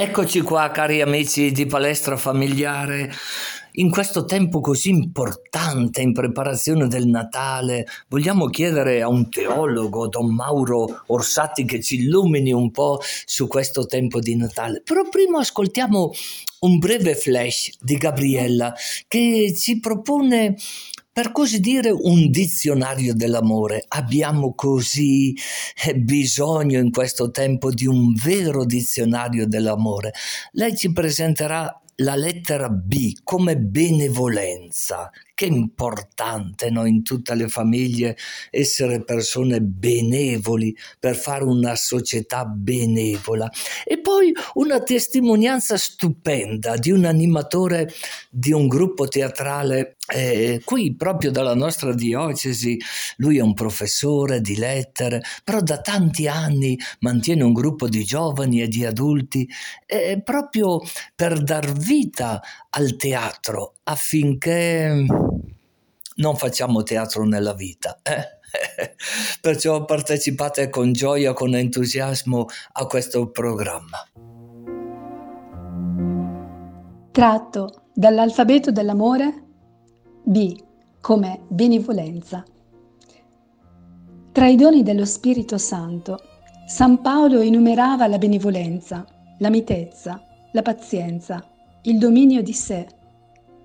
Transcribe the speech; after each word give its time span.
Eccoci 0.00 0.42
qua, 0.42 0.70
cari 0.70 1.00
amici 1.00 1.50
di 1.50 1.66
Palestra 1.66 2.16
Familiare. 2.16 3.10
In 3.72 3.90
questo 3.90 4.24
tempo 4.24 4.60
così 4.60 4.90
importante 4.90 6.02
in 6.02 6.12
preparazione 6.12 6.86
del 6.86 7.08
Natale, 7.08 7.84
vogliamo 8.06 8.46
chiedere 8.46 9.02
a 9.02 9.08
un 9.08 9.28
teologo, 9.28 10.06
Don 10.06 10.32
Mauro 10.32 11.02
Orsatti, 11.06 11.64
che 11.64 11.82
ci 11.82 11.96
illumini 11.96 12.52
un 12.52 12.70
po' 12.70 13.00
su 13.24 13.48
questo 13.48 13.86
tempo 13.86 14.20
di 14.20 14.36
Natale. 14.36 14.82
Però 14.84 15.02
prima 15.08 15.40
ascoltiamo 15.40 16.12
un 16.60 16.78
breve 16.78 17.16
flash 17.16 17.72
di 17.80 17.96
Gabriella 17.96 18.72
che 19.08 19.52
ci 19.52 19.80
propone 19.80 20.54
per 21.12 21.32
così 21.32 21.60
dire 21.60 21.90
un 21.90 22.30
dizionario 22.30 23.14
dell'amore. 23.14 23.84
Abbiamo 23.88 24.54
così 24.54 25.34
eh, 25.86 25.96
bisogno 25.96 26.78
in 26.78 26.90
questo 26.90 27.30
tempo 27.30 27.70
di 27.70 27.86
un 27.86 28.14
vero 28.14 28.64
dizionario 28.64 29.46
dell'amore. 29.46 30.12
Lei 30.52 30.76
ci 30.76 30.92
presenterà 30.92 31.80
la 32.00 32.14
lettera 32.14 32.68
B 32.68 33.12
come 33.24 33.56
benevolenza, 33.56 35.10
che 35.34 35.46
importante 35.46 36.70
no? 36.70 36.84
in 36.84 37.02
tutte 37.02 37.34
le 37.34 37.48
famiglie 37.48 38.16
essere 38.50 39.02
persone 39.02 39.60
benevoli 39.60 40.76
per 40.98 41.16
fare 41.16 41.44
una 41.44 41.74
società 41.74 42.44
benevola. 42.44 43.50
E 43.84 44.00
poi 44.00 44.32
una 44.54 44.80
testimonianza 44.80 45.76
stupenda 45.76 46.76
di 46.76 46.92
un 46.92 47.04
animatore 47.04 47.92
di 48.30 48.52
un 48.52 48.68
gruppo 48.68 49.08
teatrale 49.08 49.96
eh, 50.14 50.62
qui 50.64 50.94
proprio 50.94 51.30
dalla 51.30 51.54
nostra 51.54 51.92
diocesi. 51.94 52.78
Lui 53.16 53.38
è 53.38 53.42
un 53.42 53.54
professore 53.54 54.40
di 54.40 54.56
lettere, 54.56 55.22
però 55.44 55.60
da 55.60 55.80
tanti 55.80 56.26
anni 56.26 56.78
mantiene 57.00 57.44
un 57.44 57.52
gruppo 57.52 57.88
di 57.88 58.04
giovani 58.04 58.62
e 58.62 58.68
di 58.68 58.84
adulti 58.84 59.48
eh, 59.86 60.20
proprio 60.24 60.80
per 61.14 61.42
dar 61.42 61.72
vita 61.72 62.40
al 62.70 62.96
teatro 62.96 63.74
affinché 63.84 65.04
non 66.16 66.36
facciamo 66.36 66.82
teatro 66.82 67.24
nella 67.24 67.54
vita. 67.54 68.00
Eh? 68.02 68.36
Perciò 69.40 69.84
partecipate 69.84 70.70
con 70.70 70.92
gioia, 70.92 71.32
con 71.32 71.54
entusiasmo 71.54 72.46
a 72.72 72.86
questo 72.86 73.30
programma. 73.30 73.98
Tratto 77.10 77.82
dall'alfabeto 77.92 78.70
dell'amore 78.70 79.47
B 80.30 80.54
come 81.00 81.40
benevolenza. 81.48 82.44
Tra 84.30 84.46
i 84.46 84.56
doni 84.56 84.82
dello 84.82 85.06
Spirito 85.06 85.56
Santo, 85.56 86.18
San 86.66 87.00
Paolo 87.00 87.40
enumerava 87.40 88.06
la 88.06 88.18
benevolenza, 88.18 89.06
la 89.38 89.48
mitezza, 89.48 90.22
la 90.52 90.60
pazienza, 90.60 91.42
il 91.84 91.96
dominio 91.96 92.42
di 92.42 92.52
sé. 92.52 92.86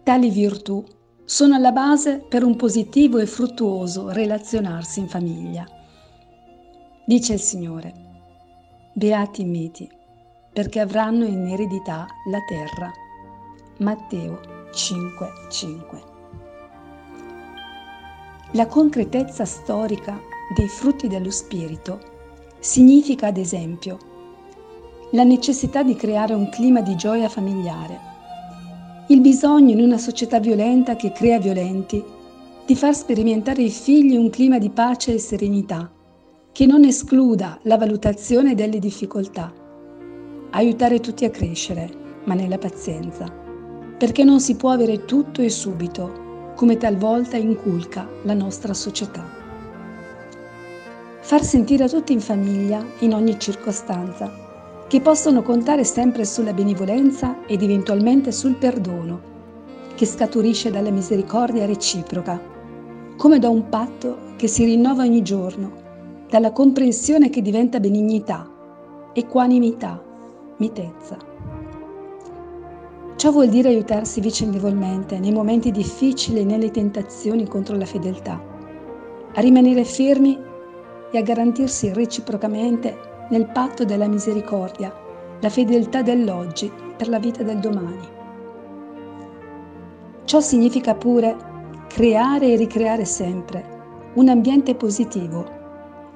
Tali 0.03 0.29
virtù 0.29 0.81
sono 1.25 1.55
alla 1.55 1.73
base 1.73 2.19
per 2.19 2.45
un 2.45 2.55
positivo 2.55 3.17
e 3.17 3.25
fruttuoso 3.25 4.11
relazionarsi 4.11 5.01
in 5.01 5.09
famiglia. 5.09 5.65
Dice 7.05 7.33
il 7.33 7.41
Signore, 7.41 7.93
beati 8.93 9.41
i 9.41 9.45
miti, 9.45 9.91
perché 10.53 10.79
avranno 10.79 11.25
in 11.25 11.45
eredità 11.45 12.07
la 12.29 12.39
terra. 12.47 12.89
Matteo 13.79 14.39
5:5. 14.71 16.12
La 18.53 18.67
concretezza 18.67 19.45
storica 19.45 20.19
dei 20.55 20.67
frutti 20.67 21.07
dello 21.07 21.31
Spirito 21.31 21.99
significa, 22.59 23.27
ad 23.27 23.37
esempio, 23.37 23.97
la 25.11 25.23
necessità 25.23 25.83
di 25.83 25.95
creare 25.95 26.33
un 26.33 26.49
clima 26.49 26.81
di 26.81 26.95
gioia 26.95 27.29
familiare 27.29 28.11
il 29.07 29.19
bisogno 29.19 29.71
in 29.71 29.81
una 29.81 29.97
società 29.97 30.39
violenta 30.39 30.95
che 30.95 31.11
crea 31.11 31.37
violenti 31.37 32.01
di 32.65 32.73
far 32.73 32.95
sperimentare 32.95 33.61
ai 33.61 33.69
figli 33.69 34.15
un 34.15 34.29
clima 34.29 34.59
di 34.59 34.69
pace 34.69 35.13
e 35.13 35.19
serenità 35.19 35.91
che 36.53 36.65
non 36.65 36.85
escluda 36.85 37.59
la 37.63 37.77
valutazione 37.77 38.55
delle 38.55 38.79
difficoltà. 38.79 39.53
Aiutare 40.51 41.01
tutti 41.01 41.25
a 41.25 41.29
crescere, 41.29 41.91
ma 42.23 42.33
nella 42.33 42.57
pazienza, 42.57 43.25
perché 43.97 44.23
non 44.23 44.39
si 44.39 44.55
può 44.55 44.69
avere 44.69 45.03
tutto 45.03 45.41
e 45.41 45.49
subito, 45.49 46.22
come 46.55 46.77
talvolta 46.77 47.37
inculca 47.37 48.07
la 48.23 48.33
nostra 48.33 48.73
società. 48.73 49.23
Far 51.19 51.43
sentire 51.43 51.85
a 51.85 51.89
tutti 51.89 52.13
in 52.13 52.19
famiglia, 52.19 52.85
in 52.99 53.13
ogni 53.13 53.39
circostanza, 53.39 54.31
che 54.87 55.01
possono 55.01 55.41
contare 55.41 55.83
sempre 55.83 56.25
sulla 56.25 56.53
benevolenza 56.53 57.45
ed 57.47 57.63
eventualmente 57.63 58.31
sul 58.31 58.55
perdono, 58.55 59.21
che 59.95 60.05
scaturisce 60.05 60.69
dalla 60.69 60.91
misericordia 60.91 61.65
reciproca, 61.65 62.39
come 63.17 63.39
da 63.39 63.49
un 63.49 63.69
patto 63.69 64.17
che 64.35 64.47
si 64.47 64.65
rinnova 64.65 65.03
ogni 65.03 65.21
giorno, 65.21 65.71
dalla 66.29 66.51
comprensione 66.51 67.29
che 67.29 67.41
diventa 67.41 67.79
benignità, 67.79 68.47
equanimità, 69.13 70.03
mitezza. 70.57 71.32
Ciò 73.23 73.31
vuol 73.31 73.47
dire 73.47 73.69
aiutarsi 73.69 74.19
vicendevolmente 74.19 75.17
nei 75.17 75.31
momenti 75.31 75.71
difficili 75.71 76.41
e 76.41 76.43
nelle 76.43 76.71
tentazioni 76.71 77.47
contro 77.47 77.77
la 77.77 77.85
fedeltà, 77.85 78.37
a 79.33 79.39
rimanere 79.39 79.85
fermi 79.85 80.37
e 81.09 81.17
a 81.17 81.21
garantirsi 81.21 81.93
reciprocamente 81.93 82.97
nel 83.29 83.49
patto 83.49 83.85
della 83.85 84.09
misericordia, 84.09 84.93
la 85.39 85.47
fedeltà 85.47 86.01
dell'oggi 86.01 86.69
per 86.97 87.07
la 87.07 87.17
vita 87.17 87.43
del 87.43 87.59
domani. 87.59 88.05
Ciò 90.25 90.41
significa 90.41 90.93
pure 90.93 91.37
creare 91.87 92.51
e 92.51 92.57
ricreare 92.57 93.05
sempre 93.05 94.11
un 94.15 94.27
ambiente 94.27 94.75
positivo, 94.75 95.45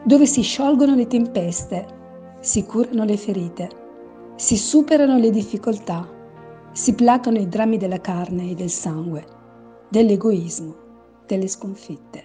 dove 0.03 0.25
si 0.25 0.41
sciolgono 0.41 0.93
le 0.93 1.07
tempeste, 1.07 1.85
si 2.41 2.65
curano 2.65 3.05
le 3.05 3.15
ferite, 3.15 3.69
si 4.35 4.57
superano 4.57 5.17
le 5.17 5.29
difficoltà, 5.29 6.15
si 6.77 6.93
placano 6.93 7.39
i 7.39 7.47
drammi 7.47 7.77
della 7.77 7.99
carne 7.99 8.51
e 8.51 8.53
del 8.53 8.69
sangue, 8.69 9.25
dell'egoismo, 9.89 10.75
delle 11.25 11.47
sconfitte. 11.47 12.23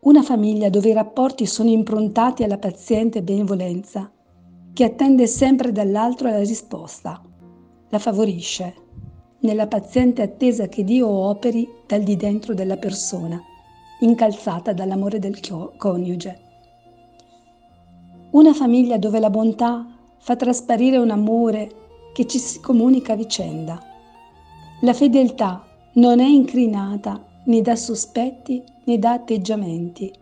Una 0.00 0.22
famiglia 0.22 0.70
dove 0.70 0.88
i 0.88 0.94
rapporti 0.94 1.44
sono 1.44 1.68
improntati 1.68 2.42
alla 2.42 2.56
paziente 2.56 3.22
benevolenza, 3.22 4.10
che 4.72 4.84
attende 4.84 5.26
sempre 5.26 5.72
dall'altro 5.72 6.30
la 6.30 6.38
risposta, 6.38 7.22
la 7.90 7.98
favorisce, 7.98 8.74
nella 9.40 9.66
paziente 9.66 10.22
attesa 10.22 10.68
che 10.68 10.82
Dio 10.82 11.06
operi 11.06 11.68
dal 11.86 12.02
di 12.02 12.16
dentro 12.16 12.54
della 12.54 12.78
persona, 12.78 13.38
incalzata 14.00 14.72
dall'amore 14.72 15.18
del 15.18 15.38
coniuge. 15.76 16.40
Una 18.30 18.54
famiglia 18.54 18.96
dove 18.96 19.20
la 19.20 19.28
bontà 19.28 19.86
fa 20.16 20.34
trasparire 20.34 20.96
un 20.96 21.10
amore 21.10 21.80
che 22.20 22.26
ci 22.26 22.38
si 22.38 22.60
comunica 22.60 23.14
a 23.14 23.16
vicenda. 23.16 23.82
La 24.82 24.92
fedeltà 24.92 25.64
non 25.94 26.20
è 26.20 26.26
incrinata 26.26 27.18
né 27.44 27.62
da 27.62 27.74
sospetti 27.76 28.62
né 28.84 28.98
da 28.98 29.12
atteggiamenti. 29.12 30.12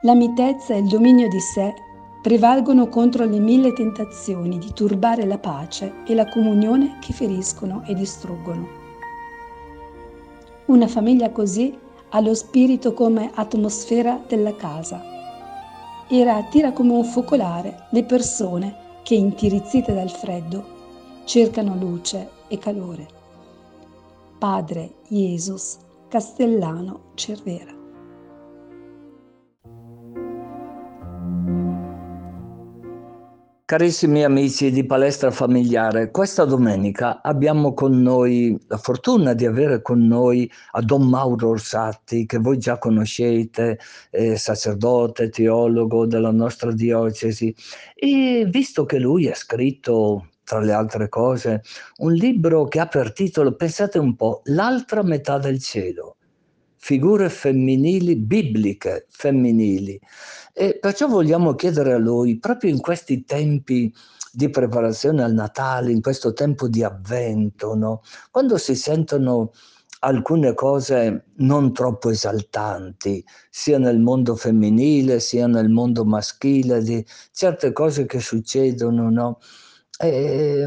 La 0.00 0.16
mitezza 0.16 0.74
e 0.74 0.78
il 0.78 0.88
dominio 0.88 1.28
di 1.28 1.38
sé 1.38 1.74
prevalgono 2.22 2.88
contro 2.88 3.24
le 3.24 3.38
mille 3.38 3.72
tentazioni 3.72 4.58
di 4.58 4.72
turbare 4.72 5.24
la 5.24 5.38
pace 5.38 6.02
e 6.08 6.14
la 6.16 6.28
comunione 6.28 6.98
che 7.00 7.12
feriscono 7.12 7.84
e 7.86 7.94
distruggono. 7.94 8.66
Una 10.66 10.88
famiglia 10.88 11.30
così 11.30 11.72
ha 12.08 12.20
lo 12.20 12.34
spirito 12.34 12.94
come 12.94 13.30
atmosfera 13.32 14.20
della 14.26 14.56
casa 14.56 15.00
e 16.08 16.28
attira 16.28 16.72
come 16.72 16.94
un 16.94 17.04
focolare 17.04 17.86
le 17.90 18.02
persone 18.02 18.74
che, 19.04 19.14
intirizzite 19.14 19.94
dal 19.94 20.10
freddo, 20.10 20.71
cercano 21.24 21.76
luce 21.76 22.28
e 22.48 22.58
calore. 22.58 23.06
Padre 24.38 24.94
Jesus 25.08 25.78
Castellano 26.08 27.12
Cervera. 27.14 27.80
Carissimi 33.72 34.22
amici 34.22 34.70
di 34.70 34.84
Palestra 34.84 35.30
Familiare, 35.30 36.10
questa 36.10 36.44
domenica 36.44 37.22
abbiamo 37.22 37.72
con 37.72 38.02
noi 38.02 38.54
la 38.66 38.76
fortuna 38.76 39.32
di 39.32 39.46
avere 39.46 39.80
con 39.80 40.06
noi 40.06 40.50
a 40.72 40.82
Don 40.82 41.08
Mauro 41.08 41.48
Orsatti, 41.48 42.26
che 42.26 42.36
voi 42.36 42.58
già 42.58 42.76
conoscete, 42.76 43.78
eh, 44.10 44.36
sacerdote, 44.36 45.30
teologo 45.30 46.04
della 46.04 46.32
nostra 46.32 46.70
diocesi, 46.70 47.54
e 47.94 48.46
visto 48.46 48.84
che 48.84 48.98
lui 48.98 49.28
ha 49.28 49.34
scritto 49.34 50.26
tra 50.44 50.60
le 50.60 50.72
altre 50.72 51.08
cose, 51.08 51.62
un 51.98 52.12
libro 52.12 52.66
che 52.66 52.80
ha 52.80 52.86
per 52.86 53.12
titolo, 53.12 53.54
pensate 53.54 53.98
un 53.98 54.16
po', 54.16 54.42
L'altra 54.44 55.02
metà 55.02 55.38
del 55.38 55.60
cielo, 55.60 56.16
figure 56.76 57.28
femminili, 57.28 58.16
bibliche 58.16 59.06
femminili. 59.08 60.00
E 60.52 60.78
perciò 60.80 61.06
vogliamo 61.06 61.54
chiedere 61.54 61.92
a 61.92 61.98
lui, 61.98 62.38
proprio 62.38 62.70
in 62.70 62.80
questi 62.80 63.24
tempi 63.24 63.92
di 64.32 64.48
preparazione 64.50 65.22
al 65.22 65.34
Natale, 65.34 65.92
in 65.92 66.00
questo 66.00 66.32
tempo 66.32 66.66
di 66.66 66.82
avvento, 66.82 67.74
no? 67.74 68.02
quando 68.30 68.56
si 68.56 68.74
sentono 68.74 69.52
alcune 70.00 70.54
cose 70.54 71.26
non 71.36 71.72
troppo 71.72 72.10
esaltanti, 72.10 73.24
sia 73.50 73.78
nel 73.78 74.00
mondo 74.00 74.34
femminile, 74.34 75.20
sia 75.20 75.46
nel 75.46 75.68
mondo 75.68 76.04
maschile, 76.04 76.82
di 76.82 77.04
certe 77.32 77.72
cose 77.72 78.06
che 78.06 78.18
succedono, 78.20 79.10
no? 79.10 79.38
E 80.04 80.66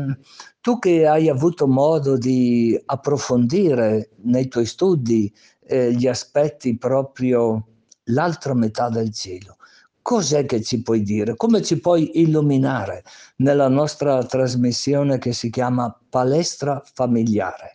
tu 0.61 0.79
che 0.79 1.05
hai 1.05 1.27
avuto 1.27 1.67
modo 1.67 2.17
di 2.17 2.81
approfondire 2.85 4.11
nei 4.23 4.47
tuoi 4.47 4.65
studi 4.65 5.29
eh, 5.67 5.91
gli 5.91 6.07
aspetti 6.07 6.77
proprio 6.77 7.67
l'altra 8.05 8.53
metà 8.53 8.87
del 8.87 9.11
cielo, 9.11 9.57
cos'è 10.01 10.45
che 10.45 10.61
ci 10.61 10.81
puoi 10.81 11.01
dire? 11.01 11.35
Come 11.35 11.61
ci 11.63 11.81
puoi 11.81 12.21
illuminare 12.21 13.03
nella 13.37 13.67
nostra 13.67 14.23
trasmissione 14.23 15.17
che 15.17 15.33
si 15.33 15.49
chiama 15.49 15.93
Palestra 16.09 16.81
Familiare? 16.93 17.73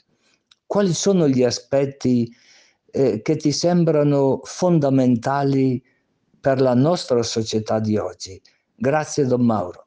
Quali 0.64 0.94
sono 0.94 1.28
gli 1.28 1.42
aspetti 1.42 2.34
eh, 2.90 3.20
che 3.20 3.36
ti 3.36 3.52
sembrano 3.52 4.40
fondamentali 4.44 5.84
per 6.40 6.58
la 6.62 6.74
nostra 6.74 7.22
società 7.22 7.80
di 7.80 7.98
oggi? 7.98 8.40
Grazie 8.74 9.26
Don 9.26 9.44
Mauro. 9.44 9.84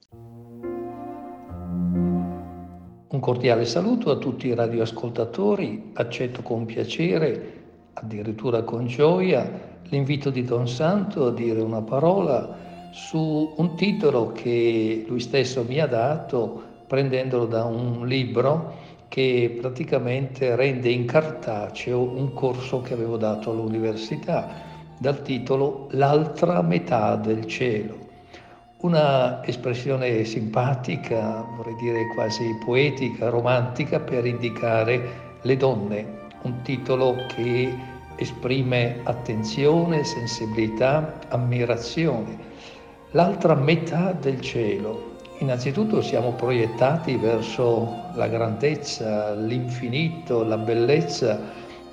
Cordiale 3.24 3.64
saluto 3.64 4.12
a 4.12 4.18
tutti 4.18 4.48
i 4.48 4.54
radioascoltatori, 4.54 5.92
accetto 5.94 6.42
con 6.42 6.66
piacere, 6.66 7.62
addirittura 7.94 8.64
con 8.64 8.86
gioia, 8.86 9.50
l'invito 9.84 10.30
di 10.30 10.44
Don 10.44 10.68
Santo 10.68 11.28
a 11.28 11.32
dire 11.32 11.62
una 11.62 11.82
parola 11.82 12.90
su 12.92 13.54
un 13.56 13.76
titolo 13.76 14.34
che 14.34 15.06
lui 15.08 15.22
stesso 15.22 15.64
mi 15.66 15.80
ha 15.80 15.88
dato 15.88 16.64
prendendolo 16.86 17.46
da 17.46 17.64
un 17.64 18.06
libro 18.06 18.74
che 19.08 19.58
praticamente 19.58 20.58
rende 20.58 20.90
in 20.90 21.06
cartaceo 21.06 22.02
un 22.02 22.34
corso 22.34 22.82
che 22.82 22.94
avevo 22.94 23.16
dato 23.16 23.52
all'università 23.52 24.50
dal 24.98 25.22
titolo 25.22 25.88
L'altra 25.92 26.62
metà 26.62 27.16
del 27.16 27.46
cielo. 27.46 28.04
Una 28.84 29.42
espressione 29.46 30.26
simpatica, 30.26 31.42
vorrei 31.56 31.76
dire 31.76 32.06
quasi 32.08 32.44
poetica, 32.66 33.30
romantica 33.30 34.02
per 34.02 34.26
indicare 34.26 35.38
le 35.42 35.56
donne, 35.56 36.06
un 36.42 36.62
titolo 36.64 37.16
che 37.34 37.74
esprime 38.18 39.00
attenzione, 39.04 40.04
sensibilità, 40.04 41.18
ammirazione. 41.30 42.38
L'altra 43.12 43.56
metà 43.56 44.12
del 44.12 44.42
cielo. 44.42 45.16
Innanzitutto 45.38 46.02
siamo 46.02 46.34
proiettati 46.34 47.16
verso 47.16 47.88
la 48.16 48.28
grandezza, 48.28 49.34
l'infinito, 49.34 50.44
la 50.44 50.58
bellezza 50.58 51.40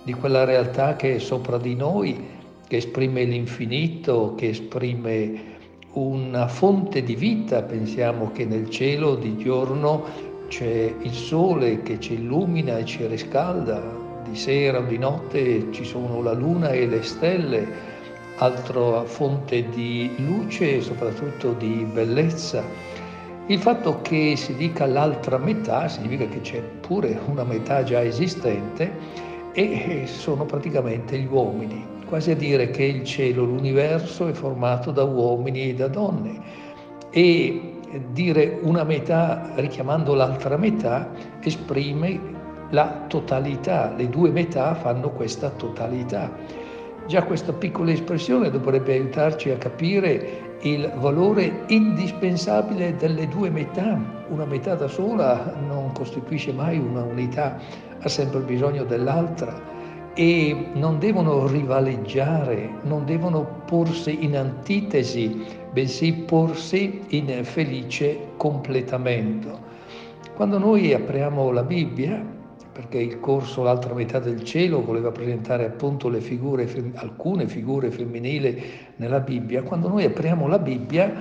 di 0.02 0.12
quella 0.12 0.42
realtà 0.42 0.96
che 0.96 1.14
è 1.14 1.18
sopra 1.20 1.56
di 1.56 1.76
noi, 1.76 2.26
che 2.66 2.78
esprime 2.78 3.22
l'infinito, 3.22 4.34
che 4.34 4.48
esprime 4.48 5.49
una 5.92 6.46
fonte 6.48 7.02
di 7.02 7.14
vita. 7.14 7.62
Pensiamo 7.62 8.30
che 8.32 8.44
nel 8.44 8.70
cielo 8.70 9.16
di 9.16 9.36
giorno 9.36 10.04
c'è 10.48 10.94
il 11.00 11.12
sole 11.12 11.82
che 11.82 12.00
ci 12.00 12.14
illumina 12.14 12.78
e 12.78 12.84
ci 12.84 13.06
riscalda, 13.06 13.82
di 14.24 14.36
sera 14.36 14.78
o 14.78 14.82
di 14.82 14.98
notte 14.98 15.72
ci 15.72 15.84
sono 15.84 16.22
la 16.22 16.32
luna 16.32 16.70
e 16.70 16.86
le 16.86 17.02
stelle, 17.02 17.66
altra 18.36 19.04
fonte 19.04 19.68
di 19.68 20.10
luce 20.18 20.76
e 20.76 20.80
soprattutto 20.80 21.52
di 21.52 21.86
bellezza. 21.92 22.62
Il 23.46 23.58
fatto 23.58 24.00
che 24.02 24.36
si 24.36 24.54
dica 24.54 24.86
l'altra 24.86 25.36
metà 25.36 25.88
significa 25.88 26.26
che 26.26 26.40
c'è 26.40 26.60
pure 26.60 27.18
una 27.26 27.42
metà 27.42 27.82
già 27.82 28.02
esistente 28.02 28.92
e 29.52 30.04
sono 30.06 30.44
praticamente 30.44 31.18
gli 31.18 31.26
uomini, 31.28 31.84
quasi 32.10 32.32
a 32.32 32.36
dire 32.36 32.70
che 32.70 32.82
il 32.82 33.04
cielo, 33.04 33.44
l'universo 33.44 34.26
è 34.26 34.32
formato 34.32 34.90
da 34.90 35.04
uomini 35.04 35.70
e 35.70 35.74
da 35.74 35.86
donne 35.86 36.42
e 37.10 37.76
dire 38.10 38.58
una 38.62 38.82
metà 38.82 39.52
richiamando 39.54 40.14
l'altra 40.14 40.56
metà 40.56 41.08
esprime 41.40 42.20
la 42.70 43.04
totalità, 43.06 43.94
le 43.96 44.08
due 44.08 44.30
metà 44.30 44.74
fanno 44.74 45.10
questa 45.10 45.50
totalità. 45.50 46.30
Già 47.06 47.22
questa 47.22 47.52
piccola 47.52 47.92
espressione 47.92 48.50
dovrebbe 48.50 48.92
aiutarci 48.92 49.50
a 49.50 49.56
capire 49.56 50.58
il 50.62 50.92
valore 50.96 51.64
indispensabile 51.68 52.96
delle 52.96 53.28
due 53.28 53.50
metà. 53.50 53.98
Una 54.28 54.44
metà 54.44 54.74
da 54.74 54.88
sola 54.88 55.54
non 55.66 55.92
costituisce 55.92 56.52
mai 56.52 56.78
una 56.78 57.02
unità, 57.02 57.56
ha 58.00 58.08
sempre 58.08 58.40
bisogno 58.40 58.84
dell'altra 58.84 59.79
e 60.14 60.66
non 60.74 60.98
devono 60.98 61.46
rivaleggiare, 61.46 62.68
non 62.82 63.04
devono 63.04 63.62
porsi 63.64 64.24
in 64.24 64.36
antitesi, 64.36 65.44
bensì 65.72 66.12
porsi 66.12 67.02
in 67.08 67.44
felice 67.44 68.18
completamento. 68.36 69.68
Quando 70.34 70.58
noi 70.58 70.92
apriamo 70.92 71.50
la 71.50 71.62
Bibbia, 71.62 72.38
perché 72.72 72.98
il 72.98 73.20
corso 73.20 73.62
L'altra 73.62 73.92
metà 73.94 74.20
del 74.20 74.42
cielo 74.42 74.82
voleva 74.82 75.10
presentare 75.10 75.66
appunto 75.66 76.10
figure, 76.20 76.66
alcune 76.94 77.46
figure 77.46 77.90
femminili 77.90 78.62
nella 78.96 79.20
Bibbia. 79.20 79.62
Quando 79.62 79.88
noi 79.88 80.04
apriamo 80.04 80.46
la 80.46 80.58
Bibbia 80.58 81.12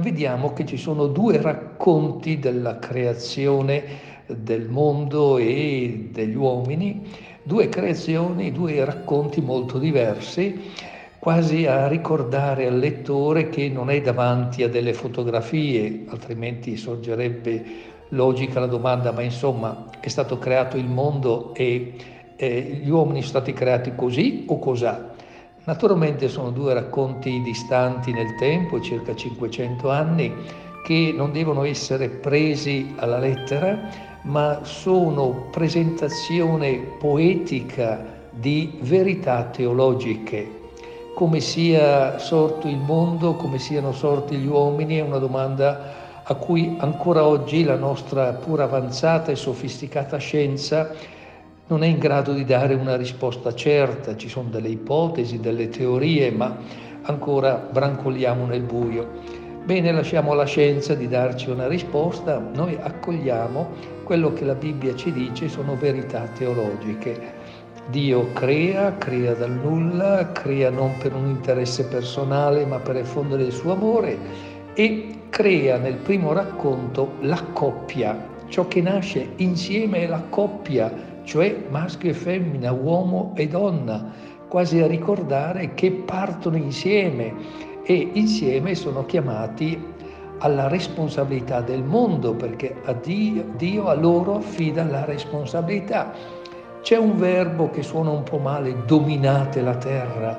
vediamo 0.00 0.52
che 0.52 0.64
ci 0.66 0.76
sono 0.76 1.06
due 1.06 1.40
racconti 1.40 2.38
della 2.38 2.78
creazione 2.78 3.82
del 4.26 4.68
mondo 4.68 5.38
e 5.38 6.10
degli 6.12 6.36
uomini, 6.36 7.02
due 7.50 7.68
creazioni, 7.68 8.52
due 8.52 8.84
racconti 8.84 9.40
molto 9.40 9.80
diversi 9.80 10.70
quasi 11.18 11.66
a 11.66 11.88
ricordare 11.88 12.68
al 12.68 12.78
lettore 12.78 13.48
che 13.48 13.68
non 13.68 13.90
è 13.90 14.00
davanti 14.00 14.62
a 14.62 14.68
delle 14.68 14.94
fotografie, 14.94 16.04
altrimenti 16.10 16.76
sorgerebbe 16.76 17.62
logica 18.10 18.60
la 18.60 18.66
domanda, 18.66 19.10
ma 19.10 19.22
insomma 19.22 19.86
è 19.98 20.06
stato 20.06 20.38
creato 20.38 20.76
il 20.76 20.86
mondo 20.86 21.52
e 21.54 21.94
eh, 22.36 22.80
gli 22.82 22.88
uomini 22.88 23.18
sono 23.20 23.40
stati 23.40 23.52
creati 23.52 23.96
così 23.96 24.44
o 24.46 24.60
cos'ha? 24.60 25.10
Naturalmente 25.64 26.28
sono 26.28 26.50
due 26.50 26.72
racconti 26.72 27.42
distanti 27.42 28.12
nel 28.12 28.36
tempo, 28.36 28.80
circa 28.80 29.12
500 29.12 29.90
anni, 29.90 30.32
che 30.84 31.12
non 31.14 31.32
devono 31.32 31.64
essere 31.64 32.08
presi 32.08 32.94
alla 32.96 33.18
lettera, 33.18 34.09
ma 34.22 34.60
sono 34.62 35.46
presentazione 35.50 36.76
poetica 36.98 38.04
di 38.30 38.78
verità 38.82 39.44
teologiche. 39.44 40.58
Come 41.14 41.40
sia 41.40 42.18
sorto 42.18 42.68
il 42.68 42.78
mondo, 42.78 43.34
come 43.34 43.58
siano 43.58 43.92
sorti 43.92 44.36
gli 44.36 44.46
uomini, 44.46 44.96
è 44.96 45.02
una 45.02 45.18
domanda 45.18 45.98
a 46.22 46.34
cui 46.34 46.76
ancora 46.78 47.26
oggi 47.26 47.64
la 47.64 47.76
nostra 47.76 48.32
pur 48.34 48.60
avanzata 48.60 49.32
e 49.32 49.36
sofisticata 49.36 50.18
scienza 50.18 50.90
non 51.66 51.82
è 51.82 51.86
in 51.86 51.98
grado 51.98 52.32
di 52.32 52.44
dare 52.44 52.74
una 52.74 52.96
risposta 52.96 53.54
certa, 53.54 54.16
ci 54.16 54.28
sono 54.28 54.48
delle 54.48 54.68
ipotesi, 54.68 55.40
delle 55.40 55.68
teorie, 55.68 56.30
ma 56.30 56.56
ancora 57.02 57.54
brancoliamo 57.70 58.44
nel 58.46 58.62
buio. 58.62 59.08
Bene, 59.64 59.92
lasciamo 59.92 60.32
alla 60.32 60.46
scienza 60.46 60.94
di 60.94 61.06
darci 61.06 61.50
una 61.50 61.68
risposta, 61.68 62.38
noi 62.38 62.76
accogliamo 62.80 63.68
quello 64.10 64.32
che 64.32 64.44
la 64.44 64.56
Bibbia 64.56 64.92
ci 64.96 65.12
dice, 65.12 65.48
sono 65.48 65.76
verità 65.76 66.22
teologiche. 66.36 67.32
Dio 67.90 68.32
crea, 68.32 68.96
crea 68.98 69.34
dal 69.34 69.52
nulla, 69.52 70.32
crea 70.32 70.68
non 70.68 70.96
per 70.98 71.14
un 71.14 71.26
interesse 71.26 71.84
personale, 71.84 72.66
ma 72.66 72.80
per 72.80 72.96
effondere 72.96 73.44
il 73.44 73.52
suo 73.52 73.74
amore 73.74 74.18
e 74.74 75.26
crea 75.30 75.76
nel 75.76 75.94
primo 75.94 76.32
racconto 76.32 77.12
la 77.20 77.40
coppia, 77.52 78.26
ciò 78.48 78.66
che 78.66 78.82
nasce 78.82 79.28
insieme 79.36 79.98
è 79.98 80.06
la 80.08 80.24
coppia, 80.28 80.92
cioè 81.22 81.66
maschio 81.68 82.10
e 82.10 82.14
femmina, 82.14 82.72
uomo 82.72 83.32
e 83.36 83.46
donna, 83.46 84.10
quasi 84.48 84.80
a 84.80 84.88
ricordare 84.88 85.74
che 85.74 85.92
partono 85.92 86.56
insieme 86.56 87.32
e 87.84 88.10
insieme 88.14 88.74
sono 88.74 89.06
chiamati 89.06 89.80
alla 90.40 90.68
responsabilità 90.68 91.60
del 91.60 91.82
mondo, 91.82 92.34
perché 92.34 92.76
a 92.84 92.92
Dio, 92.92 93.44
Dio 93.56 93.88
a 93.88 93.94
loro 93.94 94.36
affida 94.36 94.84
la 94.84 95.04
responsabilità. 95.04 96.12
C'è 96.82 96.96
un 96.96 97.16
verbo 97.16 97.70
che 97.70 97.82
suona 97.82 98.10
un 98.10 98.22
po' 98.22 98.38
male, 98.38 98.84
dominate 98.86 99.60
la 99.60 99.76
terra, 99.76 100.38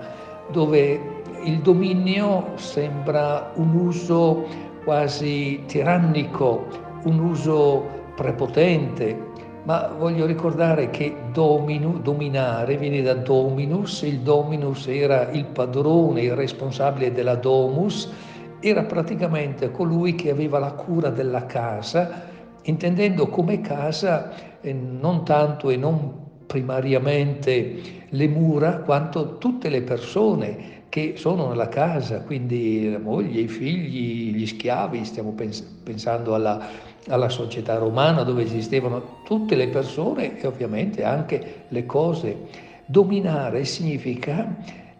dove 0.52 1.20
il 1.44 1.60
dominio 1.60 2.52
sembra 2.56 3.52
un 3.56 3.76
uso 3.76 4.46
quasi 4.84 5.64
tirannico, 5.68 6.66
un 7.04 7.20
uso 7.20 7.84
prepotente, 8.16 9.30
ma 9.64 9.94
voglio 9.96 10.26
ricordare 10.26 10.90
che 10.90 11.16
dominu, 11.32 12.00
dominare 12.00 12.78
viene 12.78 13.04
da 13.04 13.14
dominus, 13.14 14.02
il 14.02 14.22
dominus 14.22 14.88
era 14.88 15.30
il 15.30 15.46
padrone, 15.46 16.22
il 16.24 16.36
responsabile 16.36 17.12
della 17.12 17.36
domus 17.36 18.12
era 18.62 18.84
praticamente 18.84 19.72
colui 19.72 20.14
che 20.14 20.30
aveva 20.30 20.60
la 20.60 20.72
cura 20.72 21.10
della 21.10 21.46
casa, 21.48 22.30
intendendo 22.64 23.28
come 23.28 23.60
casa 23.60 24.60
eh, 24.62 24.72
non 24.72 25.26
tanto 25.26 25.70
e 25.72 25.78
non 25.78 26.20
primariamente 26.46 27.76
le 28.10 28.28
mura, 28.28 28.78
quanto 28.78 29.38
tutte 29.38 29.70
le 29.70 29.82
persone 29.82 30.80
che 30.90 31.14
sono 31.16 31.48
nella 31.48 31.70
casa, 31.70 32.20
quindi 32.22 32.92
la 32.92 33.00
moglie, 33.00 33.42
i 33.42 33.48
figli, 33.48 34.36
gli 34.36 34.46
schiavi, 34.46 35.06
stiamo 35.06 35.32
pens- 35.32 35.62
pensando 35.62 36.36
alla, 36.36 36.68
alla 37.08 37.30
società 37.30 37.78
romana 37.78 38.24
dove 38.24 38.44
esistevano 38.44 39.22
tutte 39.24 39.56
le 39.56 39.70
persone 39.70 40.40
e 40.40 40.46
ovviamente 40.46 41.04
anche 41.04 41.64
le 41.70 41.86
cose. 41.86 42.70
Dominare 42.86 43.64
significa 43.64 44.54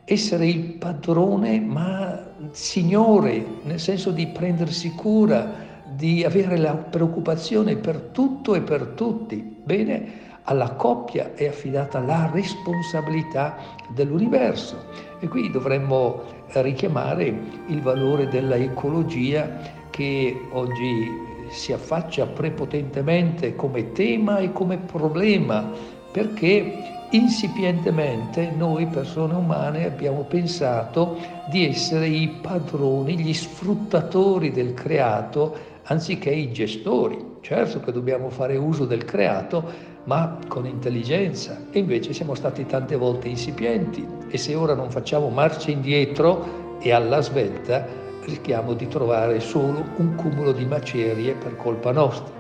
essere 0.06 0.48
il 0.48 0.74
padrone, 0.74 1.60
ma 1.60 2.20
signore, 2.52 3.46
nel 3.64 3.80
senso 3.80 4.12
di 4.12 4.28
prendersi 4.28 4.92
cura, 4.92 5.70
di 5.94 6.24
avere 6.24 6.58
la 6.58 6.74
preoccupazione 6.74 7.76
per 7.76 8.10
tutto 8.12 8.56
e 8.56 8.62
per 8.62 8.94
tutti. 8.96 9.38
Bene, 9.64 10.30
alla 10.44 10.72
coppia 10.72 11.34
è 11.36 11.48
affidata 11.48 12.00
la 12.00 12.30
responsabilità 12.32 13.58
dell'universo 13.90 14.86
e 15.20 15.28
qui 15.28 15.52
dovremmo 15.52 16.24
richiamare 16.54 17.26
il 17.68 17.82
valore 17.82 18.28
della 18.28 18.56
ecologia 18.56 19.58
che 19.92 20.48
oggi 20.52 21.30
si 21.50 21.74
affaccia 21.74 22.26
prepotentemente 22.26 23.56
come 23.56 23.92
tema 23.92 24.40
e 24.40 24.52
come 24.52 24.78
problema 24.78 25.70
perché 26.12 26.91
insipientemente 27.12 28.52
noi 28.56 28.88
persone 28.88 29.34
umane 29.34 29.86
abbiamo 29.86 30.24
pensato 30.24 31.18
di 31.50 31.68
essere 31.68 32.08
i 32.08 32.28
padroni, 32.42 33.18
gli 33.18 33.34
sfruttatori 33.34 34.52
del 34.52 34.74
creato 34.74 35.56
anziché 35.84 36.30
i 36.30 36.52
gestori. 36.52 37.30
Certo 37.42 37.80
che 37.80 37.92
dobbiamo 37.92 38.30
fare 38.30 38.56
uso 38.56 38.86
del 38.86 39.04
creato, 39.04 39.90
ma 40.04 40.38
con 40.48 40.66
intelligenza 40.66 41.66
e 41.72 41.80
invece 41.80 42.14
siamo 42.14 42.34
stati 42.34 42.66
tante 42.66 42.96
volte 42.96 43.28
insipienti 43.28 44.06
e 44.30 44.38
se 44.38 44.56
ora 44.56 44.74
non 44.74 44.90
facciamo 44.90 45.30
marcia 45.30 45.72
indietro 45.72 46.80
e 46.80 46.92
alla 46.92 47.22
svelta 47.22 47.86
rischiamo 48.24 48.74
di 48.74 48.88
trovare 48.88 49.40
solo 49.40 49.84
un 49.98 50.16
cumulo 50.16 50.52
di 50.52 50.66
macerie 50.66 51.34
per 51.34 51.56
colpa 51.56 51.92
nostra. 51.92 52.34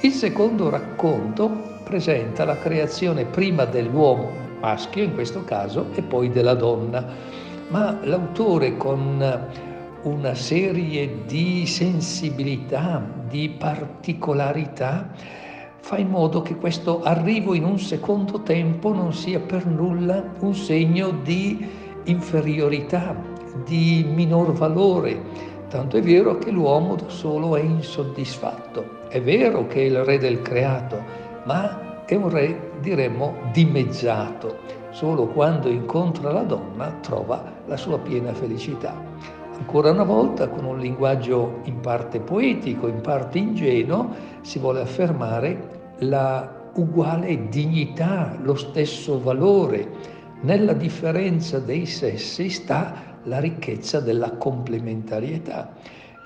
Il 0.00 0.12
secondo 0.12 0.68
racconto 0.68 1.73
presenta 1.94 2.44
la 2.44 2.58
creazione 2.58 3.24
prima 3.24 3.66
dell'uomo 3.66 4.28
maschio 4.58 5.04
in 5.04 5.14
questo 5.14 5.44
caso 5.44 5.90
e 5.94 6.02
poi 6.02 6.28
della 6.28 6.54
donna, 6.54 7.06
ma 7.68 8.00
l'autore 8.02 8.76
con 8.76 9.48
una 10.02 10.34
serie 10.34 11.18
di 11.24 11.64
sensibilità, 11.66 13.00
di 13.28 13.48
particolarità, 13.48 15.08
fa 15.82 15.96
in 15.96 16.08
modo 16.08 16.42
che 16.42 16.56
questo 16.56 17.00
arrivo 17.04 17.54
in 17.54 17.62
un 17.62 17.78
secondo 17.78 18.42
tempo 18.42 18.92
non 18.92 19.12
sia 19.12 19.38
per 19.38 19.64
nulla 19.64 20.32
un 20.40 20.52
segno 20.52 21.10
di 21.22 21.64
inferiorità, 22.06 23.14
di 23.64 24.04
minor 24.12 24.52
valore. 24.52 25.52
Tanto 25.68 25.96
è 25.96 26.02
vero 26.02 26.38
che 26.38 26.50
l'uomo 26.50 26.96
da 26.96 27.08
solo 27.08 27.54
è 27.54 27.60
insoddisfatto. 27.60 29.02
È 29.08 29.20
vero 29.22 29.68
che 29.68 29.82
è 29.82 29.84
il 29.84 30.02
re 30.02 30.18
del 30.18 30.42
creato, 30.42 31.23
ma 31.44 32.04
è 32.04 32.14
un 32.14 32.28
re, 32.28 32.72
diremmo, 32.80 33.34
dimezzato. 33.52 34.58
Solo 34.90 35.26
quando 35.28 35.68
incontra 35.68 36.30
la 36.30 36.42
donna 36.42 36.90
trova 37.00 37.42
la 37.66 37.76
sua 37.76 37.98
piena 37.98 38.34
felicità. 38.34 38.94
Ancora 39.56 39.90
una 39.90 40.04
volta, 40.04 40.48
con 40.48 40.64
un 40.64 40.78
linguaggio 40.78 41.60
in 41.64 41.80
parte 41.80 42.20
poetico, 42.20 42.88
in 42.88 43.00
parte 43.00 43.38
ingenuo, 43.38 44.14
si 44.42 44.58
vuole 44.58 44.80
affermare 44.80 45.92
la 45.98 46.70
uguale 46.74 47.48
dignità, 47.48 48.36
lo 48.42 48.54
stesso 48.54 49.20
valore. 49.22 49.88
Nella 50.42 50.72
differenza 50.72 51.58
dei 51.60 51.86
sessi 51.86 52.50
sta 52.50 52.94
la 53.24 53.38
ricchezza 53.38 54.00
della 54.00 54.32
complementarietà. 54.32 55.72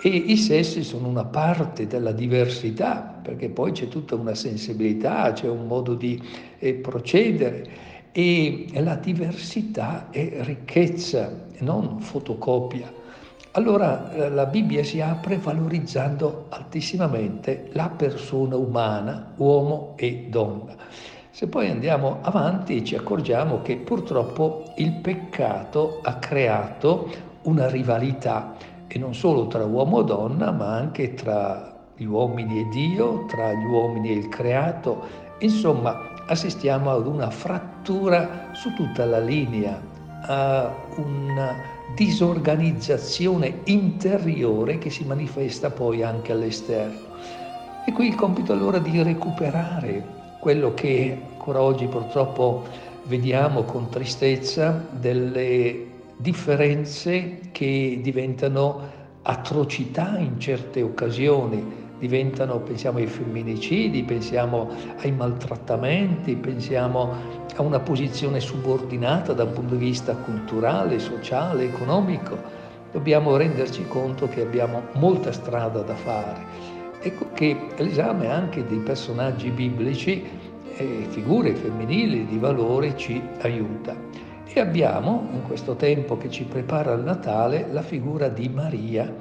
E 0.01 0.09
i 0.09 0.37
sessi 0.37 0.85
sono 0.85 1.09
una 1.09 1.25
parte 1.25 1.89
della 1.89 2.13
diversità, 2.13 3.19
perché 3.21 3.49
poi 3.49 3.73
c'è 3.73 3.89
tutta 3.89 4.15
una 4.15 4.35
sensibilità, 4.35 5.33
c'è 5.33 5.49
un 5.49 5.67
modo 5.67 5.95
di 5.95 6.23
eh, 6.61 6.75
procedere 6.75 7.67
e 8.13 8.69
la 8.75 8.95
diversità 8.95 10.09
è 10.11 10.39
ricchezza, 10.43 11.47
non 11.59 12.01
fotocopia. 12.01 12.93
Allora 13.53 14.13
eh, 14.13 14.31
la 14.31 14.47
Bibbia 14.47 14.85
si 14.85 15.01
apre 15.01 15.37
valorizzando 15.37 16.47
altissimamente 16.51 17.69
la 17.73 17.89
persona 17.89 18.55
umana, 18.55 19.33
uomo 19.37 19.95
e 19.97 20.27
donna. 20.31 20.77
Se 21.31 21.49
poi 21.49 21.71
andiamo 21.71 22.19
avanti 22.23 22.85
ci 22.85 22.95
accorgiamo 22.95 23.63
che 23.63 23.77
purtroppo 23.77 24.75
il 24.77 24.93
peccato 24.93 25.99
ha 26.03 26.15
creato 26.19 27.11
una 27.43 27.69
rivalità 27.69 28.55
e 28.89 28.99
non 28.99 29.15
solo 29.15 29.47
tra 29.47 29.65
uomo 29.65 30.01
e 30.01 30.05
donna, 30.05 30.51
ma 30.51 30.75
anche 30.75 31.15
tra 31.15 31.77
gli 31.95 32.05
uomini 32.05 32.61
e 32.61 32.69
Dio, 32.71 33.27
tra 33.27 33.53
gli 33.53 33.65
uomini 33.65 34.11
e 34.11 34.15
il 34.15 34.29
creato. 34.29 35.27
Insomma, 35.41 36.25
assistiamo 36.27 36.91
ad 36.91 37.07
una 37.07 37.31
frattura 37.31 38.51
su 38.53 38.75
tutta 38.75 39.05
la 39.05 39.21
linea, 39.21 39.81
a 40.23 40.75
una 40.97 41.77
disorganizzazione 41.95 43.61
interiore 43.65 44.79
che 44.79 44.91
si 44.91 45.05
manifesta 45.05 45.71
poi 45.71 46.03
anche 46.03 46.33
all'esterno. 46.33 47.07
E 47.87 47.93
qui 47.93 48.09
il 48.09 48.15
compito 48.15 48.53
allora 48.53 48.79
di 48.79 49.03
recuperare 49.03 50.17
quello 50.41 50.75
che 50.75 51.19
ancora 51.33 51.63
oggi 51.63 51.87
purtroppo 51.87 52.65
vediamo 53.05 53.63
con 53.63 53.89
tristezza, 53.89 54.85
delle 54.91 55.87
differenze 56.19 57.41
che 57.53 58.01
diventano 58.03 58.97
atrocità 59.23 60.19
in 60.19 60.39
certe 60.39 60.83
occasioni, 60.83 61.87
diventano, 61.99 62.59
pensiamo 62.61 62.99
ai 62.99 63.07
femminicidi, 63.07 64.03
pensiamo 64.03 64.69
ai 64.99 65.13
maltrattamenti, 65.13 66.35
pensiamo 66.37 67.13
a 67.55 67.63
una 67.63 67.81
posizione 67.81 68.41
subordinata 68.41 69.33
dal 69.33 69.49
punto 69.49 69.75
di 69.75 69.85
vista 69.85 70.15
culturale, 70.15 70.99
sociale, 70.99 71.65
economico. 71.65 72.37
Dobbiamo 72.91 73.37
renderci 73.37 73.87
conto 73.87 74.29
che 74.29 74.43
abbiamo 74.43 74.83
molta 74.95 75.31
strada 75.33 75.81
da 75.81 75.95
fare. 75.95 76.77
Ecco 77.01 77.29
che 77.33 77.57
l'esame 77.77 78.29
anche 78.29 78.67
dei 78.67 78.79
personaggi 78.79 79.51
biblici 79.51 80.25
e 80.77 81.07
figure 81.09 81.55
femminili 81.55 82.27
di 82.27 82.39
valore 82.39 82.97
ci 82.97 83.21
aiuta. 83.41 84.28
E 84.51 84.61
abbiamo, 84.61 85.29
in 85.33 85.43
questo 85.43 85.77
tempo 85.77 86.17
che 86.17 86.31
ci 86.31 86.45
prepara 86.45 86.93
al 86.93 87.05
Natale, 87.05 87.69
la 87.71 87.83
figura 87.83 88.29
di 88.29 88.49
Maria, 88.49 89.15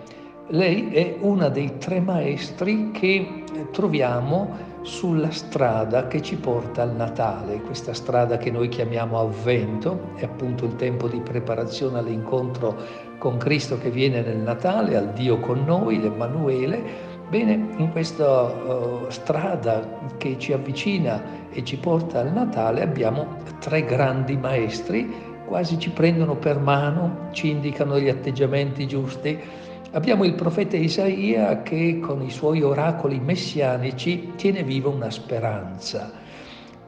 lei 0.48 0.94
è 0.94 1.18
una 1.20 1.50
dei 1.50 1.78
tre 1.78 2.00
maestri 2.00 2.92
che 2.92 3.44
troviamo 3.72 4.76
sulla 4.84 5.30
strada 5.32 6.08
che 6.08 6.22
ci 6.22 6.38
porta 6.38 6.84
al 6.84 6.96
Natale, 6.96 7.60
questa 7.60 7.94
strada 7.94 8.38
che 8.38 8.50
noi 8.50 8.70
chiamiamo 8.70 9.20
Avvento, 9.20 10.12
è 10.16 10.24
appunto 10.24 10.64
il 10.64 10.78
tempo 10.78 11.10
di 11.10 11.20
preparazione 11.20 12.00
all'incontro 12.00 12.76
con 13.18 13.36
Cristo 13.36 13.78
che 13.78 13.90
viene 13.90 14.22
nel 14.22 14.38
Natale, 14.38 14.96
al 14.96 15.12
Dio 15.12 15.40
con 15.40 15.66
noi, 15.66 16.00
l'Emmanuele. 16.00 17.07
Bene, 17.30 17.54
in 17.78 17.92
questa 17.92 18.42
uh, 18.44 19.10
strada 19.10 20.00
che 20.18 20.38
ci 20.40 20.54
avvicina 20.54 21.22
e 21.52 21.64
ci 21.64 21.78
porta 21.78 22.22
al 22.22 22.32
Natale 22.32 22.82
abbiamo 22.82 23.38
tre 23.60 23.84
grandi 23.84 24.38
maestri, 24.38 25.14
quasi 25.46 25.78
ci 25.78 25.90
prendono 25.90 26.36
per 26.36 26.58
mano, 26.60 27.30
ci 27.32 27.50
indicano 27.50 28.00
gli 28.00 28.10
atteggiamenti 28.10 28.88
giusti 28.88 29.38
Abbiamo 29.92 30.26
il 30.26 30.34
profeta 30.34 30.76
Isaia 30.76 31.62
che 31.64 32.00
con 32.00 32.22
i 32.22 32.30
suoi 32.30 32.62
oracoli 32.62 33.20
messianici 33.20 34.34
tiene 34.36 34.62
viva 34.62 34.90
una 34.90 35.10
speranza. 35.10 36.12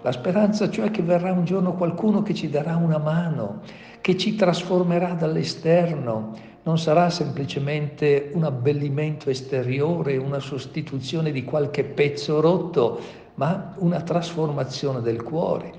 La 0.02 0.12
speranza 0.12 0.70
cioè 0.70 0.92
che 0.92 1.02
verrà 1.02 1.32
un 1.32 1.46
giorno 1.46 1.76
qualcuno 1.76 2.22
che 2.22 2.34
ci 2.34 2.50
darà 2.50 2.76
una 2.76 2.98
mano, 2.98 3.62
che 4.02 4.18
ci 4.18 4.36
trasformerà 4.36 5.14
dall'esterno, 5.14 6.36
non 6.70 6.78
sarà 6.78 7.10
semplicemente 7.10 8.30
un 8.36 8.44
abbellimento 8.44 9.32
esteriore, 9.32 10.18
una 10.18 10.38
sostituzione 10.38 11.32
di 11.32 11.44
qualche 11.44 11.84
pezzo 11.84 12.40
rotto, 12.42 13.00
ma 13.36 13.74
una 13.80 14.02
trasformazione 14.02 15.02
del 15.02 15.24
cuore. 15.24 15.72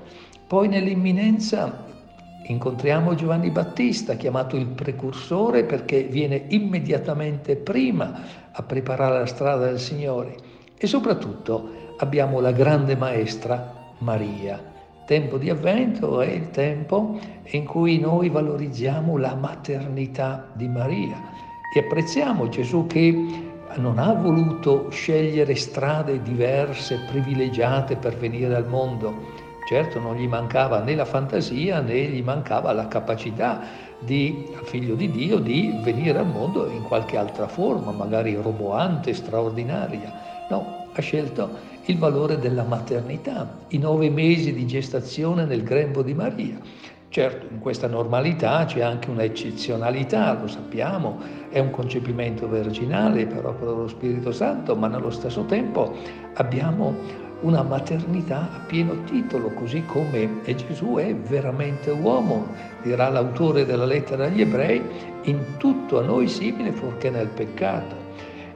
Poi 0.48 0.66
nell'imminenza 0.66 1.84
incontriamo 2.44 3.14
Giovanni 3.14 3.50
Battista, 3.50 4.16
chiamato 4.16 4.56
il 4.56 4.66
precursore 4.66 5.62
perché 5.62 6.02
viene 6.02 6.46
immediatamente 6.48 7.54
prima 7.54 8.22
a 8.50 8.62
preparare 8.64 9.20
la 9.20 9.26
strada 9.26 9.66
del 9.66 9.78
Signore. 9.78 10.34
E 10.76 10.88
soprattutto 10.88 11.94
abbiamo 11.98 12.40
la 12.40 12.50
grande 12.50 12.96
maestra 12.96 13.92
Maria. 13.98 14.69
Tempo 15.10 15.38
di 15.38 15.50
avvento 15.50 16.20
è 16.20 16.28
il 16.28 16.50
tempo 16.50 17.18
in 17.46 17.64
cui 17.64 17.98
noi 17.98 18.28
valorizziamo 18.28 19.16
la 19.16 19.34
maternità 19.34 20.46
di 20.52 20.68
Maria. 20.68 21.20
E 21.74 21.80
apprezziamo 21.80 22.48
Gesù 22.48 22.86
che 22.86 23.10
non 23.74 23.98
ha 23.98 24.12
voluto 24.12 24.88
scegliere 24.90 25.56
strade 25.56 26.22
diverse, 26.22 27.00
privilegiate 27.10 27.96
per 27.96 28.18
venire 28.18 28.54
al 28.54 28.68
mondo. 28.68 29.12
Certo 29.66 29.98
non 29.98 30.14
gli 30.14 30.28
mancava 30.28 30.78
né 30.78 30.94
la 30.94 31.04
fantasia 31.04 31.80
né 31.80 32.02
gli 32.02 32.22
mancava 32.22 32.70
la 32.70 32.86
capacità 32.86 33.62
di, 33.98 34.46
figlio 34.62 34.94
di 34.94 35.10
Dio 35.10 35.40
di 35.40 35.76
venire 35.82 36.20
al 36.20 36.28
mondo 36.28 36.70
in 36.70 36.84
qualche 36.84 37.16
altra 37.16 37.48
forma, 37.48 37.90
magari 37.90 38.36
roboante, 38.36 39.12
straordinaria. 39.12 40.46
No, 40.48 40.86
ha 40.92 41.00
scelto 41.00 41.69
il 41.86 41.98
valore 41.98 42.38
della 42.38 42.62
maternità, 42.62 43.58
i 43.68 43.78
nove 43.78 44.10
mesi 44.10 44.52
di 44.52 44.66
gestazione 44.66 45.44
nel 45.44 45.62
grembo 45.62 46.02
di 46.02 46.14
Maria. 46.14 46.58
Certo, 47.08 47.46
in 47.50 47.58
questa 47.58 47.88
normalità 47.88 48.64
c'è 48.66 48.82
anche 48.82 49.10
un'eccezionalità, 49.10 50.38
lo 50.40 50.46
sappiamo, 50.46 51.18
è 51.48 51.58
un 51.58 51.70
concepimento 51.70 52.46
virginale 52.46 53.26
per 53.26 53.44
opera 53.46 53.72
dello 53.72 53.88
Spirito 53.88 54.30
Santo, 54.30 54.76
ma 54.76 54.86
nello 54.86 55.10
stesso 55.10 55.44
tempo 55.46 55.92
abbiamo 56.34 56.94
una 57.40 57.62
maternità 57.62 58.48
a 58.54 58.60
pieno 58.66 59.02
titolo, 59.04 59.48
così 59.54 59.84
come 59.86 60.42
Gesù 60.44 60.96
è 60.96 61.14
veramente 61.14 61.90
uomo, 61.90 62.46
dirà 62.82 63.08
l'autore 63.08 63.64
della 63.64 63.86
lettera 63.86 64.26
agli 64.26 64.42
ebrei, 64.42 64.80
in 65.22 65.56
tutto 65.56 65.98
a 65.98 66.02
noi 66.02 66.28
simile 66.28 66.70
fuorché 66.70 67.10
nel 67.10 67.28
peccato. 67.28 67.96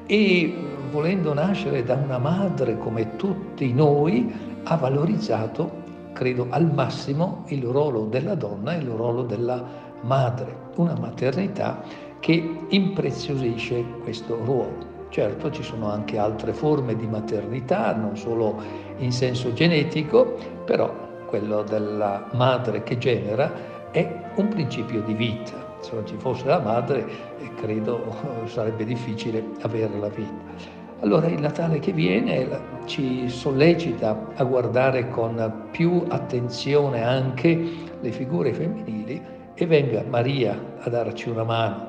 E 0.06 0.54
volendo 0.94 1.34
nascere 1.34 1.82
da 1.82 1.94
una 1.94 2.18
madre 2.18 2.78
come 2.78 3.16
tutti 3.16 3.72
noi, 3.72 4.32
ha 4.62 4.76
valorizzato, 4.76 5.82
credo, 6.12 6.46
al 6.50 6.72
massimo 6.72 7.42
il 7.48 7.64
ruolo 7.64 8.04
della 8.04 8.36
donna 8.36 8.74
e 8.74 8.78
il 8.78 8.86
ruolo 8.86 9.24
della 9.24 9.60
madre, 10.02 10.70
una 10.76 10.96
maternità 10.96 11.82
che 12.20 12.60
impreziosisce 12.68 13.84
questo 14.04 14.38
ruolo. 14.44 14.92
Certo 15.08 15.50
ci 15.50 15.64
sono 15.64 15.90
anche 15.90 16.16
altre 16.16 16.52
forme 16.52 16.94
di 16.94 17.08
maternità, 17.08 17.92
non 17.96 18.16
solo 18.16 18.62
in 18.98 19.10
senso 19.10 19.52
genetico, 19.52 20.36
però 20.64 20.94
quello 21.26 21.62
della 21.62 22.28
madre 22.34 22.84
che 22.84 22.98
genera 22.98 23.90
è 23.90 24.30
un 24.36 24.46
principio 24.46 25.02
di 25.02 25.14
vita. 25.14 25.76
Se 25.80 25.92
non 25.92 26.06
ci 26.06 26.14
fosse 26.18 26.46
la 26.46 26.60
madre, 26.60 27.04
eh, 27.38 27.52
credo 27.56 28.14
sarebbe 28.46 28.84
difficile 28.84 29.44
avere 29.62 29.98
la 29.98 30.08
vita. 30.08 30.83
Allora 31.04 31.28
il 31.28 31.38
Natale 31.38 31.80
che 31.80 31.92
viene 31.92 32.48
ci 32.86 33.28
sollecita 33.28 34.30
a 34.36 34.44
guardare 34.44 35.10
con 35.10 35.68
più 35.70 36.02
attenzione 36.08 37.04
anche 37.04 37.62
le 38.00 38.10
figure 38.10 38.54
femminili 38.54 39.20
e 39.52 39.66
venga 39.66 40.02
Maria 40.08 40.78
a 40.78 40.88
darci 40.88 41.28
una 41.28 41.44
mano 41.44 41.88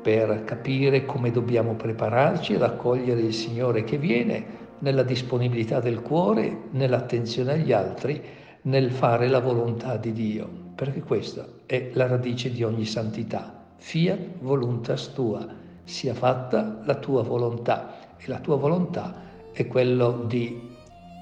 per 0.00 0.44
capire 0.44 1.04
come 1.04 1.32
dobbiamo 1.32 1.74
prepararci 1.74 2.54
ad 2.54 2.62
accogliere 2.62 3.22
il 3.22 3.34
Signore 3.34 3.82
che 3.82 3.98
viene 3.98 4.44
nella 4.78 5.02
disponibilità 5.02 5.80
del 5.80 6.00
cuore, 6.00 6.68
nell'attenzione 6.70 7.54
agli 7.54 7.72
altri, 7.72 8.22
nel 8.62 8.92
fare 8.92 9.26
la 9.26 9.40
volontà 9.40 9.96
di 9.96 10.12
Dio, 10.12 10.48
perché 10.76 11.02
questa 11.02 11.44
è 11.66 11.90
la 11.94 12.06
radice 12.06 12.52
di 12.52 12.62
ogni 12.62 12.84
santità. 12.84 13.70
Fiat 13.78 14.38
voluntas 14.38 15.12
tua, 15.14 15.44
sia 15.82 16.14
fatta 16.14 16.80
la 16.84 16.94
tua 16.94 17.22
volontà 17.22 18.10
e 18.24 18.28
la 18.28 18.38
tua 18.38 18.56
volontà 18.56 19.14
è 19.52 19.66
quello 19.66 20.24
di 20.26 20.70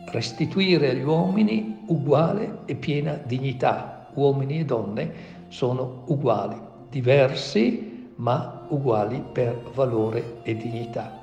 restituire 0.06 0.90
agli 0.90 1.02
uomini 1.02 1.84
uguale 1.86 2.60
e 2.66 2.74
piena 2.74 3.14
dignità. 3.24 4.08
Uomini 4.14 4.60
e 4.60 4.64
donne 4.64 5.12
sono 5.48 6.02
uguali, 6.06 6.56
diversi 6.88 8.12
ma 8.16 8.66
uguali 8.68 9.22
per 9.32 9.70
valore 9.72 10.40
e 10.42 10.56
dignità. 10.56 11.18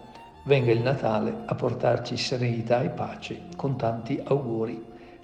Venga 0.45 0.71
il 0.71 0.81
Natale 0.81 1.43
a 1.45 1.55
portarci 1.55 2.15
serenità 2.15 2.81
e 2.81 2.89
pace 2.89 3.47
con 3.55 3.75
tanti 3.75 4.19
auguri. 4.23 4.81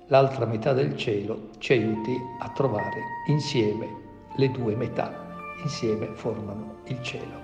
L'altra 0.07 0.45
metà 0.45 0.73
del 0.73 0.97
cielo 0.97 1.49
ci 1.59 1.73
aiuti 1.73 2.15
a 2.39 2.49
trovare 2.49 2.99
insieme 3.27 3.87
le 4.35 4.51
due 4.51 4.75
metà. 4.75 5.21
Insieme 5.63 6.07
formano 6.13 6.81
il 6.87 7.01
cielo. 7.01 7.42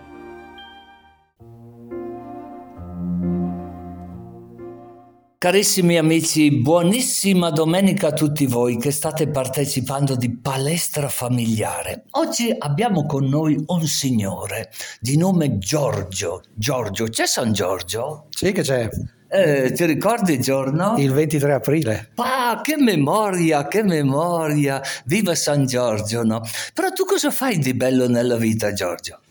Carissimi 5.39 5.97
amici, 5.97 6.51
buonissima 6.51 7.49
domenica 7.49 8.07
a 8.07 8.11
tutti 8.11 8.45
voi 8.45 8.75
che 8.77 8.91
state 8.91 9.29
partecipando 9.29 10.17
di 10.17 10.35
Palestra 10.35 11.07
Familiare. 11.07 12.03
Oggi 12.09 12.53
abbiamo 12.57 13.05
con 13.05 13.23
noi 13.23 13.57
un 13.67 13.87
signore 13.87 14.69
di 14.99 15.15
nome 15.15 15.57
Giorgio. 15.57 16.41
Giorgio, 16.53 17.05
c'è 17.05 17.25
San 17.25 17.53
Giorgio? 17.53 18.25
Sì 18.31 18.51
che 18.51 18.63
c'è. 18.63 18.89
Eh, 19.29 19.71
ti 19.71 19.85
ricordi 19.85 20.33
il 20.33 20.41
giorno? 20.41 20.95
Il 20.97 21.13
23 21.13 21.53
aprile. 21.53 22.09
Ah, 22.15 22.59
che 22.61 22.75
memoria, 22.75 23.65
che 23.69 23.81
memoria! 23.81 24.81
Viva 25.05 25.35
San 25.35 25.65
Giorgio, 25.65 26.21
no? 26.23 26.41
Però 26.73 26.91
tu 26.91 27.05
cosa 27.05 27.31
fai 27.31 27.59
di 27.59 27.73
bello 27.73 28.09
nella 28.09 28.35
vita, 28.35 28.73
Giorgio? 28.73 29.21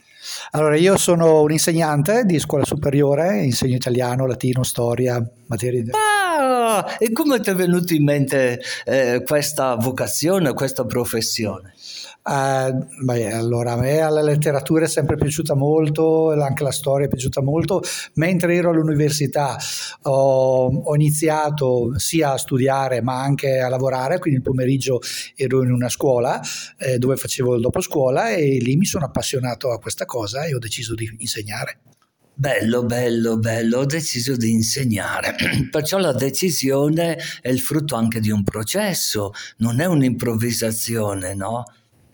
Allora, 0.52 0.76
io 0.76 0.96
sono 0.96 1.42
un 1.42 1.52
insegnante 1.52 2.24
di 2.24 2.38
scuola 2.38 2.64
superiore, 2.64 3.42
insegno 3.42 3.74
italiano, 3.74 4.26
latino, 4.26 4.62
storia, 4.62 5.22
materie 5.46 5.82
di... 5.82 5.90
Ah, 5.92 6.96
e 6.98 7.12
come 7.12 7.40
ti 7.40 7.50
è 7.50 7.54
venuta 7.54 7.94
in 7.94 8.04
mente 8.04 8.60
eh, 8.84 9.22
questa 9.26 9.74
vocazione, 9.74 10.54
questa 10.54 10.84
professione? 10.84 11.74
Uh, 12.22 13.04
beh, 13.04 13.32
allora 13.32 13.72
a 13.72 13.76
me 13.76 13.98
la 14.00 14.20
letteratura 14.20 14.84
è 14.84 14.88
sempre 14.88 15.16
piaciuta 15.16 15.54
molto, 15.54 16.32
anche 16.32 16.62
la 16.62 16.72
storia 16.72 17.06
è 17.06 17.08
piaciuta 17.08 17.40
molto. 17.40 17.80
Mentre 18.14 18.54
ero 18.54 18.70
all'università 18.70 19.56
ho, 20.02 20.66
ho, 20.66 20.94
iniziato 20.94 21.98
sia 21.98 22.32
a 22.32 22.36
studiare 22.36 23.00
ma 23.00 23.22
anche 23.22 23.60
a 23.60 23.68
lavorare, 23.68 24.18
quindi 24.18 24.40
il 24.40 24.44
pomeriggio 24.44 25.00
ero 25.36 25.62
in 25.62 25.72
una 25.72 25.88
scuola 25.88 26.38
eh, 26.78 26.98
dove 26.98 27.16
facevo 27.16 27.54
il 27.54 27.62
dopo 27.62 27.80
scuola 27.80 28.28
e 28.30 28.58
lì 28.60 28.76
mi 28.76 28.84
sono 28.84 29.06
appassionato 29.06 29.70
a 29.72 29.78
questa 29.78 30.04
cosa 30.04 30.44
e 30.44 30.54
ho 30.54 30.58
deciso 30.58 30.94
di 30.94 31.10
insegnare. 31.18 31.78
Bello, 32.34 32.84
bello, 32.84 33.36
bello, 33.36 33.78
ho 33.78 33.84
deciso 33.84 34.36
di 34.36 34.52
insegnare. 34.52 35.34
Perciò 35.72 35.98
la 35.98 36.12
decisione 36.12 37.18
è 37.40 37.48
il 37.48 37.58
frutto 37.58 37.96
anche 37.96 38.20
di 38.20 38.30
un 38.30 38.44
processo, 38.44 39.32
non 39.56 39.80
è 39.80 39.86
un'improvvisazione, 39.86 41.34
no? 41.34 41.64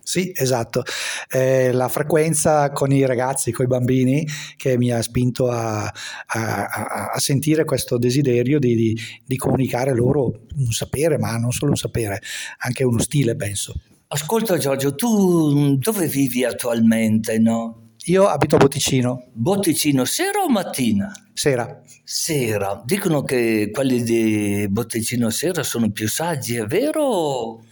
Sì, 0.05 0.31
esatto. 0.35 0.83
Eh, 1.31 1.73
la 1.73 1.89
frequenza 1.89 2.71
con 2.73 2.93
i 2.93 3.07
ragazzi, 3.07 3.53
con 3.53 3.65
i 3.65 3.69
bambini, 3.69 4.27
che 4.57 4.77
mi 4.77 4.91
ha 4.93 5.01
spinto 5.01 5.51
a, 5.51 5.85
a, 5.85 7.11
a 7.13 7.19
sentire 7.19 7.65
questo 7.65 7.97
desiderio 7.97 8.59
di, 8.59 8.77
di, 8.77 9.01
di, 9.25 9.37
comunicare 9.39 9.95
loro 9.95 10.43
un 10.57 10.71
sapere, 10.73 11.17
ma 11.19 11.37
non 11.39 11.53
solo 11.53 11.71
un 11.71 11.79
sapere, 11.79 12.21
anche 12.59 12.85
uno 12.85 12.99
stile, 12.99 13.35
penso. 13.35 13.75
Ascolta 14.09 14.59
Giorgio, 14.59 14.95
tu 14.95 15.77
dove 15.79 16.07
vivi 16.07 16.45
attualmente, 16.45 17.39
no? 17.39 17.84
Io 18.09 18.27
abito 18.27 18.57
a 18.57 18.59
Botticino. 18.59 19.29
Botticino, 19.33 20.05
sera 20.05 20.41
o 20.41 20.51
mattina? 20.51 21.11
Sera. 21.33 21.81
Sera. 22.05 22.83
Dicono 22.85 23.23
che 23.23 23.71
quelli 23.73 24.03
di 24.03 24.67
Botticino 24.69 25.31
sera 25.31 25.63
sono 25.63 25.91
più 25.91 26.07
saggi, 26.07 26.57
è 26.57 26.67
vero? 26.67 27.65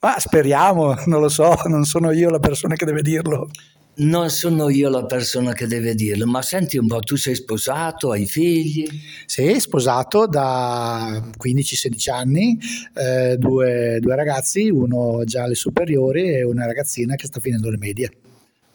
Ma 0.00 0.18
speriamo, 0.18 0.94
non 1.04 1.20
lo 1.20 1.28
so, 1.28 1.54
non 1.66 1.84
sono 1.84 2.12
io 2.12 2.30
la 2.30 2.38
persona 2.38 2.76
che 2.76 2.86
deve 2.86 3.02
dirlo. 3.02 3.50
Non 3.96 4.30
sono 4.30 4.70
io 4.70 4.88
la 4.88 5.04
persona 5.04 5.52
che 5.52 5.66
deve 5.66 5.94
dirlo, 5.94 6.26
ma 6.26 6.40
senti 6.40 6.78
un 6.78 6.86
po', 6.86 7.00
tu 7.00 7.16
sei 7.16 7.34
sposato, 7.34 8.10
hai 8.10 8.24
figli? 8.24 8.88
Sì, 9.26 9.60
sposato 9.60 10.26
da 10.26 11.22
15-16 11.38 12.10
anni, 12.10 12.58
eh, 12.94 13.36
due, 13.36 13.98
due 14.00 14.16
ragazzi, 14.16 14.70
uno 14.70 15.24
già 15.24 15.42
alle 15.42 15.54
superiori 15.54 16.36
e 16.36 16.42
una 16.42 16.64
ragazzina 16.64 17.16
che 17.16 17.26
sta 17.26 17.38
finendo 17.38 17.68
le 17.68 17.76
medie 17.76 18.10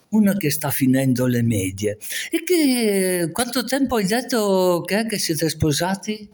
una 0.10 0.36
che 0.36 0.50
sta 0.50 0.70
finendo 0.70 1.26
le 1.26 1.42
medie. 1.42 1.98
E 2.32 2.44
che 2.44 3.30
quanto 3.32 3.64
tempo 3.64 3.96
hai 3.96 4.06
detto 4.06 4.84
che 4.86 5.06
che 5.06 5.18
siete 5.18 5.50
sposati? 5.50 6.30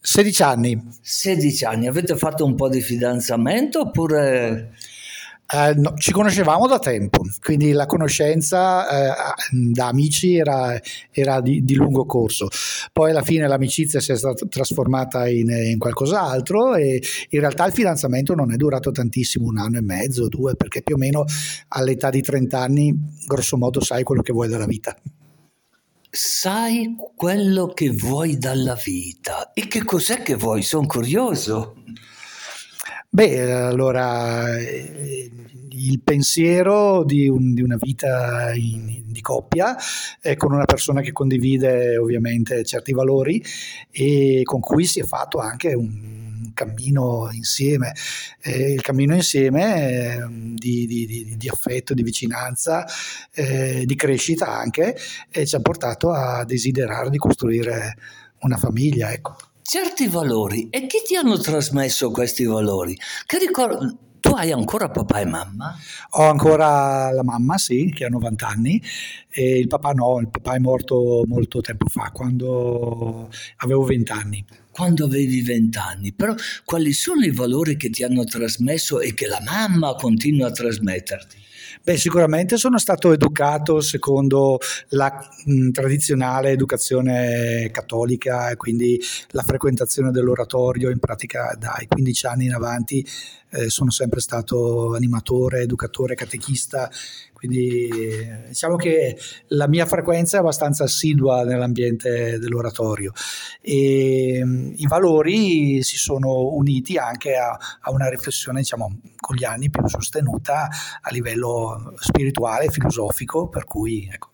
16 0.00 0.42
anni. 0.42 0.88
16 1.00 1.64
anni, 1.64 1.86
avete 1.86 2.16
fatto 2.16 2.44
un 2.44 2.54
po' 2.54 2.68
di 2.68 2.80
fidanzamento 2.80 3.80
oppure... 3.80 4.74
Eh, 5.52 5.74
no, 5.74 5.94
ci 5.96 6.12
conoscevamo 6.12 6.68
da 6.68 6.78
tempo, 6.78 7.24
quindi 7.42 7.72
la 7.72 7.86
conoscenza 7.86 8.88
eh, 8.88 9.14
da 9.72 9.88
amici 9.88 10.36
era, 10.36 10.80
era 11.10 11.40
di, 11.40 11.64
di, 11.64 11.74
lungo 11.74 12.06
corso. 12.06 12.46
Poi 12.92 13.10
alla 13.10 13.22
fine 13.22 13.48
l'amicizia 13.48 13.98
si 13.98 14.12
è 14.12 14.16
stata 14.16 14.46
trasformata 14.46 15.26
in, 15.26 15.50
in, 15.50 15.78
qualcos'altro 15.78 16.76
e 16.76 17.02
in 17.30 17.40
realtà 17.40 17.66
il 17.66 17.72
fidanzamento 17.72 18.34
non 18.36 18.52
è 18.52 18.56
durato 18.56 18.92
tantissimo, 18.92 19.46
un 19.46 19.58
anno 19.58 19.78
e 19.78 19.82
mezzo, 19.82 20.28
due, 20.28 20.54
perché 20.54 20.82
più 20.82 20.94
o 20.94 20.98
meno 20.98 21.24
all'età 21.68 22.10
di 22.10 22.20
30 22.20 22.58
anni, 22.60 22.94
grosso 23.26 23.56
modo, 23.56 23.80
sai 23.80 24.04
quello 24.04 24.22
che 24.22 24.32
vuoi 24.32 24.48
dalla 24.48 24.66
vita 24.66 24.96
sai 26.12 26.96
quello 27.14 27.68
che 27.68 27.90
vuoi 27.90 28.36
dalla 28.36 28.74
vita. 28.74 29.52
E 29.52 29.68
che 29.68 29.84
cos'è 29.84 30.22
che 30.22 30.34
vuoi? 30.34 30.62
Sono 30.62 30.86
curioso. 30.86 31.76
Beh, 33.12 33.52
allora 33.52 34.56
il 34.60 36.00
pensiero 36.00 37.02
di, 37.02 37.28
un, 37.28 37.54
di 37.54 37.60
una 37.60 37.76
vita 37.76 38.52
in, 38.54 39.02
di 39.06 39.20
coppia 39.20 39.76
eh, 40.22 40.36
con 40.36 40.52
una 40.52 40.64
persona 40.64 41.00
che 41.00 41.10
condivide 41.10 41.96
ovviamente 41.96 42.64
certi 42.64 42.92
valori 42.92 43.42
e 43.90 44.42
con 44.44 44.60
cui 44.60 44.84
si 44.84 45.00
è 45.00 45.04
fatto 45.04 45.38
anche 45.38 45.74
un 45.74 46.52
cammino 46.54 47.30
insieme, 47.32 47.94
eh, 48.42 48.74
il 48.74 48.80
cammino 48.80 49.14
insieme 49.16 49.90
eh, 49.90 50.26
di, 50.54 50.86
di, 50.86 51.34
di, 51.36 51.48
affetto, 51.48 51.94
di 51.94 52.04
vicinanza, 52.04 52.86
eh, 53.34 53.82
di 53.86 53.94
crescita 53.96 54.46
anche, 54.56 54.96
e 55.30 55.46
ci 55.46 55.56
ha 55.56 55.60
portato 55.60 56.12
a 56.12 56.44
desiderare 56.44 57.10
di 57.10 57.18
costruire 57.18 57.96
una 58.42 58.56
famiglia. 58.56 59.12
Ecco. 59.12 59.49
Certi 59.72 60.08
valori, 60.08 60.66
e 60.68 60.88
chi 60.88 60.98
ti 61.06 61.14
hanno 61.14 61.38
trasmesso 61.38 62.10
questi 62.10 62.42
valori? 62.42 62.98
Che 63.24 63.38
ricordo 63.38 64.16
tu 64.18 64.30
hai 64.30 64.50
ancora 64.50 64.90
papà 64.90 65.20
e 65.20 65.26
mamma? 65.26 65.78
Ho 66.14 66.24
ancora 66.24 67.12
la 67.12 67.22
mamma, 67.22 67.56
sì, 67.56 67.92
che 67.94 68.04
ha 68.04 68.08
90 68.08 68.48
anni, 68.48 68.82
e 69.28 69.60
il 69.60 69.68
papà 69.68 69.92
no, 69.92 70.18
il 70.18 70.28
papà 70.28 70.56
è 70.56 70.58
morto 70.58 71.22
molto 71.24 71.60
tempo 71.60 71.86
fa, 71.88 72.10
quando 72.12 73.30
avevo 73.58 73.84
20 73.84 74.10
anni. 74.10 74.44
Quando 74.72 75.04
avevi 75.04 75.40
20 75.40 75.78
anni, 75.78 76.12
però 76.12 76.34
quali 76.64 76.92
sono 76.92 77.24
i 77.24 77.30
valori 77.30 77.76
che 77.76 77.90
ti 77.90 78.02
hanno 78.02 78.24
trasmesso 78.24 78.98
e 78.98 79.14
che 79.14 79.28
la 79.28 79.40
mamma 79.40 79.94
continua 79.94 80.48
a 80.48 80.50
trasmetterti? 80.50 81.36
Beh, 81.82 81.96
sicuramente 81.96 82.58
sono 82.58 82.76
stato 82.78 83.10
educato 83.10 83.80
secondo 83.80 84.58
la 84.90 85.10
mh, 85.46 85.70
tradizionale 85.70 86.50
educazione 86.50 87.70
cattolica 87.72 88.54
quindi 88.56 89.00
la 89.30 89.42
frequentazione 89.42 90.10
dell'oratorio 90.10 90.90
in 90.90 90.98
pratica 90.98 91.56
dai 91.58 91.86
15 91.86 92.26
anni 92.26 92.44
in 92.44 92.52
avanti 92.52 93.04
eh, 93.50 93.70
sono 93.70 93.90
sempre 93.90 94.20
stato 94.20 94.94
animatore, 94.94 95.62
educatore, 95.62 96.14
catechista, 96.14 96.90
quindi 97.32 97.88
diciamo 98.48 98.76
che 98.76 99.16
la 99.48 99.66
mia 99.66 99.86
frequenza 99.86 100.36
è 100.36 100.40
abbastanza 100.40 100.84
assidua 100.84 101.42
nell'ambiente 101.42 102.38
dell'oratorio 102.38 103.12
e 103.62 104.44
i 104.76 104.86
valori 104.86 105.82
si 105.82 105.96
sono 105.96 106.52
uniti 106.54 106.98
anche 106.98 107.36
a, 107.36 107.58
a 107.80 107.90
una 107.90 108.10
riflessione 108.10 108.60
diciamo 108.60 109.00
con 109.16 109.36
gli 109.36 109.44
anni 109.44 109.70
più 109.70 109.86
sostenuta 109.86 110.68
a 111.00 111.10
livello 111.10 111.94
spirituale, 111.96 112.68
filosofico, 112.68 113.48
per 113.48 113.64
cui 113.64 114.08
ecco, 114.12 114.30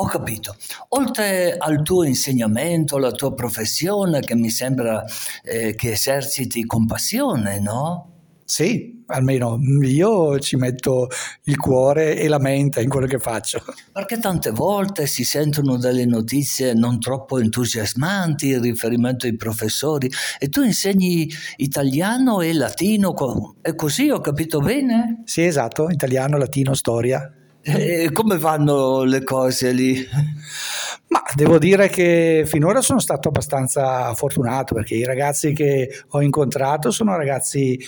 ho 0.00 0.06
capito. 0.06 0.56
Oltre 0.90 1.56
al 1.56 1.82
tuo 1.82 2.04
insegnamento, 2.04 2.96
alla 2.96 3.10
tua 3.10 3.34
professione, 3.34 4.20
che 4.20 4.34
mi 4.34 4.50
sembra 4.50 5.04
eh, 5.42 5.74
che 5.74 5.92
eserciti 5.92 6.64
con 6.64 6.86
passione, 6.86 7.58
no? 7.58 8.17
Sì, 8.50 9.04
almeno 9.08 9.60
io 9.82 10.38
ci 10.38 10.56
metto 10.56 11.08
il 11.44 11.58
cuore 11.58 12.16
e 12.16 12.28
la 12.28 12.38
mente 12.38 12.80
in 12.80 12.88
quello 12.88 13.06
che 13.06 13.18
faccio. 13.18 13.62
Perché 13.92 14.18
tante 14.18 14.52
volte 14.52 15.06
si 15.06 15.22
sentono 15.22 15.76
delle 15.76 16.06
notizie 16.06 16.72
non 16.72 16.98
troppo 16.98 17.38
entusiasmanti 17.38 18.48
in 18.48 18.62
riferimento 18.62 19.26
ai 19.26 19.36
professori 19.36 20.10
e 20.38 20.48
tu 20.48 20.62
insegni 20.62 21.28
italiano 21.56 22.40
e 22.40 22.54
latino, 22.54 23.12
è 23.60 23.74
così, 23.74 24.08
ho 24.08 24.20
capito 24.20 24.60
bene? 24.60 25.20
Sì, 25.26 25.42
esatto, 25.42 25.90
italiano, 25.90 26.38
latino, 26.38 26.72
storia. 26.72 27.30
E 27.60 28.10
come 28.12 28.38
vanno 28.38 29.02
le 29.02 29.24
cose 29.24 29.72
lì? 29.72 30.02
Ma 31.08 31.22
devo 31.34 31.58
dire 31.58 31.88
che 31.88 32.44
finora 32.46 32.80
sono 32.80 32.98
stato 32.98 33.28
abbastanza 33.28 34.14
fortunato 34.14 34.74
perché 34.74 34.94
i 34.94 35.04
ragazzi 35.04 35.52
che 35.52 35.90
ho 36.08 36.22
incontrato 36.22 36.90
sono 36.90 37.16
ragazzi 37.16 37.78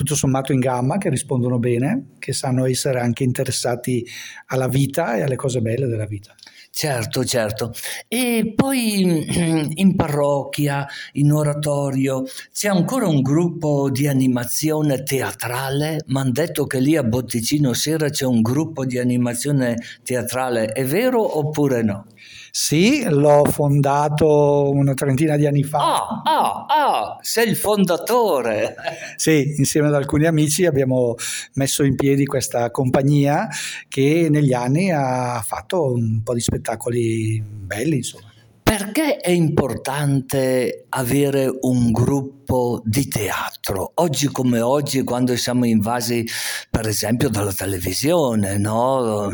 tutto 0.00 0.14
sommato 0.14 0.54
in 0.54 0.60
gamma, 0.60 0.96
che 0.96 1.10
rispondono 1.10 1.58
bene, 1.58 2.12
che 2.18 2.32
sanno 2.32 2.64
essere 2.64 3.00
anche 3.00 3.22
interessati 3.22 4.02
alla 4.46 4.66
vita 4.66 5.14
e 5.16 5.20
alle 5.20 5.36
cose 5.36 5.60
belle 5.60 5.86
della 5.86 6.06
vita. 6.06 6.34
Certo, 6.72 7.22
certo. 7.22 7.74
E 8.08 8.54
poi 8.56 9.26
in 9.74 9.96
parrocchia, 9.96 10.86
in 11.14 11.32
oratorio, 11.32 12.24
c'è 12.50 12.68
ancora 12.68 13.08
un 13.08 13.20
gruppo 13.20 13.90
di 13.90 14.06
animazione 14.06 15.02
teatrale? 15.02 16.02
Mi 16.06 16.20
hanno 16.20 16.30
detto 16.30 16.64
che 16.64 16.80
lì 16.80 16.96
a 16.96 17.02
Botticino 17.02 17.74
Sera 17.74 18.08
c'è 18.08 18.24
un 18.24 18.40
gruppo 18.40 18.86
di 18.86 18.98
animazione 18.98 19.76
teatrale, 20.02 20.68
è 20.68 20.86
vero 20.86 21.38
oppure 21.38 21.82
no? 21.82 22.06
Sì, 22.52 23.04
l'ho 23.08 23.44
fondato 23.44 24.70
una 24.70 24.94
trentina 24.94 25.36
di 25.36 25.46
anni 25.46 25.62
fa. 25.62 25.78
Ah, 25.78 26.22
ah, 26.24 26.66
ah, 26.68 27.18
sei 27.20 27.48
il 27.48 27.56
fondatore. 27.56 28.74
Sì, 29.20 29.54
insieme 29.58 29.88
ad 29.88 29.94
alcuni 29.94 30.24
amici 30.26 30.64
abbiamo 30.64 31.14
messo 31.54 31.82
in 31.82 31.94
piedi 31.94 32.24
questa 32.24 32.70
compagnia 32.70 33.48
che 33.88 34.28
negli 34.30 34.54
anni 34.54 34.90
ha 34.90 35.42
fatto 35.46 35.92
un 35.92 36.22
po' 36.22 36.32
di 36.34 36.40
spettacoli 36.40 37.42
belli, 37.44 37.96
insomma. 37.96 38.29
Perché 38.70 39.16
è 39.16 39.30
importante 39.30 40.86
avere 40.90 41.50
un 41.62 41.90
gruppo 41.90 42.80
di 42.84 43.08
teatro? 43.08 43.90
Oggi 43.96 44.28
come 44.28 44.60
oggi, 44.60 45.02
quando 45.02 45.34
siamo 45.34 45.66
invasi, 45.66 46.24
per 46.70 46.86
esempio, 46.86 47.30
dalla 47.30 47.52
televisione, 47.52 48.58
no? 48.58 49.28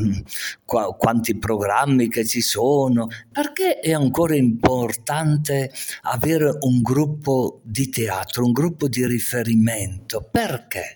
Qu- 0.65 0.97
quanti 0.97 1.37
programmi 1.37 2.09
che 2.09 2.25
ci 2.25 2.41
sono, 2.41 3.09
perché 3.31 3.79
è 3.81 3.93
ancora 3.93 4.35
importante 4.37 5.71
avere 6.05 6.57
un 6.61 6.81
gruppo 6.81 7.61
di 7.63 7.91
teatro, 7.91 8.43
un 8.43 8.53
gruppo 8.53 8.89
di 8.89 9.07
riferimento? 9.07 10.27
Perché? 10.31 10.96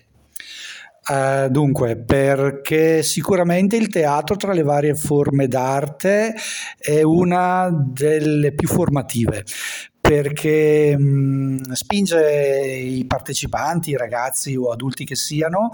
Uh, 1.03 1.49
dunque, 1.49 1.97
perché 1.97 3.01
sicuramente 3.01 3.75
il 3.75 3.87
teatro 3.87 4.35
tra 4.35 4.53
le 4.53 4.61
varie 4.61 4.93
forme 4.93 5.47
d'arte 5.47 6.35
è 6.77 7.01
una 7.01 7.71
delle 7.71 8.53
più 8.53 8.67
formative, 8.67 9.43
perché 10.11 10.97
mh, 10.97 11.71
spinge 11.71 12.67
i 12.67 13.05
partecipanti, 13.05 13.95
ragazzi 13.95 14.57
o 14.57 14.69
adulti 14.69 15.05
che 15.05 15.15
siano, 15.15 15.69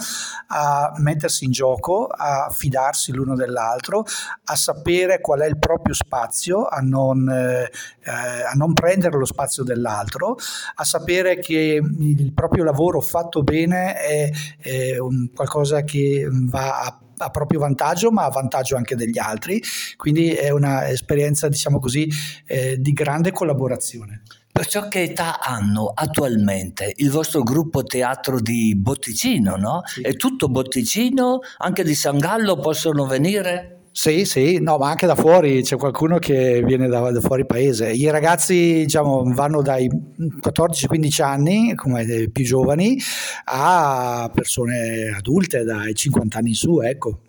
a 0.49 0.93
mettersi 0.97 1.45
in 1.45 1.51
gioco, 1.51 2.05
a 2.05 2.47
fidarsi 2.51 3.13
l'uno 3.13 3.35
dell'altro, 3.35 4.05
a 4.43 4.55
sapere 4.55 5.21
qual 5.21 5.39
è 5.39 5.47
il 5.47 5.57
proprio 5.57 5.95
spazio, 5.95 6.67
a 6.67 6.81
non, 6.81 7.27
eh, 7.27 7.71
a 8.03 8.53
non 8.53 8.73
prendere 8.73 9.17
lo 9.17 9.25
spazio 9.25 9.63
dell'altro, 9.63 10.35
a 10.75 10.83
sapere 10.83 11.39
che 11.39 11.81
il 11.81 12.31
proprio 12.31 12.63
lavoro 12.63 13.01
fatto 13.01 13.41
bene 13.41 13.95
è, 13.95 14.29
è 14.59 14.99
un, 14.99 15.31
qualcosa 15.33 15.81
che 15.81 16.27
va 16.29 16.81
a 16.81 16.99
a 17.17 17.29
proprio 17.29 17.59
vantaggio, 17.59 18.11
ma 18.11 18.25
a 18.25 18.29
vantaggio 18.29 18.75
anche 18.75 18.95
degli 18.95 19.19
altri. 19.19 19.61
Quindi 19.95 20.31
è 20.31 20.49
un'esperienza, 20.49 21.47
diciamo 21.47 21.79
così, 21.79 22.09
eh, 22.45 22.77
di 22.79 22.93
grande 22.93 23.31
collaborazione. 23.31 24.23
Perciò 24.51 24.87
che 24.87 25.03
età 25.03 25.39
hanno 25.39 25.91
attualmente 25.93 26.91
il 26.95 27.11
vostro 27.11 27.43
gruppo 27.43 27.83
teatro 27.83 28.39
di 28.39 28.75
Botticino, 28.75 29.55
no? 29.55 29.81
Sì. 29.85 30.01
È 30.01 30.15
tutto 30.15 30.49
Botticino? 30.49 31.41
Anche 31.59 31.83
di 31.83 31.93
San 31.93 32.17
Gallo 32.17 32.57
possono 32.57 33.05
venire? 33.05 33.76
Sì, 33.99 34.25
sì, 34.25 34.59
no, 34.61 34.77
ma 34.77 34.89
anche 34.89 35.07
da 35.07 35.15
fuori 35.15 35.63
c'è 35.63 35.75
qualcuno 35.75 36.19
che 36.19 36.61
viene 36.61 36.87
da, 36.87 37.09
da 37.09 37.19
fuori 37.19 37.47
paese. 37.47 37.89
I 37.89 38.11
ragazzi 38.11 38.83
diciamo, 38.83 39.23
vanno 39.33 39.63
dai 39.63 39.89
14-15 39.89 41.23
anni, 41.23 41.73
come 41.73 42.29
più 42.31 42.45
giovani, 42.45 42.95
a 43.45 44.29
persone 44.31 45.15
adulte 45.17 45.63
dai 45.63 45.95
50 45.95 46.37
anni 46.37 46.49
in 46.49 46.53
su, 46.53 46.79
ecco. 46.79 47.21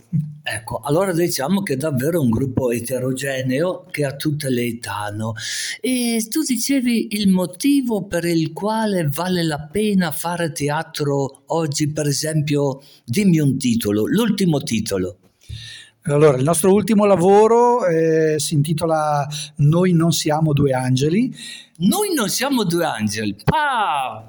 Ecco, 0.42 0.81
allora 0.85 1.14
diciamo 1.14 1.62
che 1.62 1.72
è 1.72 1.76
davvero 1.78 2.20
un 2.20 2.28
gruppo 2.28 2.70
eterogeneo 2.70 3.87
che 3.90 4.04
ha 4.04 4.14
tutte 4.14 4.50
le 4.50 4.64
età. 4.66 5.09
No? 5.11 5.33
E 5.81 6.22
tu 6.28 6.42
dicevi 6.42 7.16
il 7.18 7.31
motivo 7.31 8.04
per 8.04 8.26
il 8.26 8.52
quale 8.52 9.09
vale 9.11 9.42
la 9.42 9.70
pena 9.72 10.11
fare 10.11 10.52
teatro 10.52 11.44
oggi, 11.46 11.90
per 11.90 12.07
esempio, 12.07 12.83
dimmi 13.07 13.38
un 13.38 13.57
titolo, 13.57 14.04
l'ultimo 14.04 14.61
titolo. 14.61 15.16
Allora, 16.12 16.38
il 16.38 16.42
nostro 16.42 16.73
ultimo 16.73 17.05
lavoro 17.05 17.87
eh, 17.87 18.38
si 18.38 18.55
intitola 18.55 19.29
Noi 19.57 19.92
non 19.92 20.12
siamo 20.12 20.53
due 20.53 20.73
angeli. 20.73 21.35
Noi 21.79 22.14
non 22.14 22.29
siamo 22.31 22.64
due 22.64 22.85
angeli. 22.85 23.37
Ah! 23.47 24.25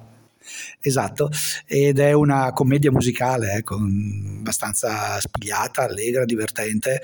Esatto, 0.82 1.30
ed 1.66 2.00
è 2.00 2.12
una 2.12 2.52
commedia 2.54 2.92
musicale, 2.92 3.54
ecco, 3.54 3.76
abbastanza 3.76 5.20
spigliata, 5.20 5.84
allegra, 5.84 6.26
divertente. 6.26 7.02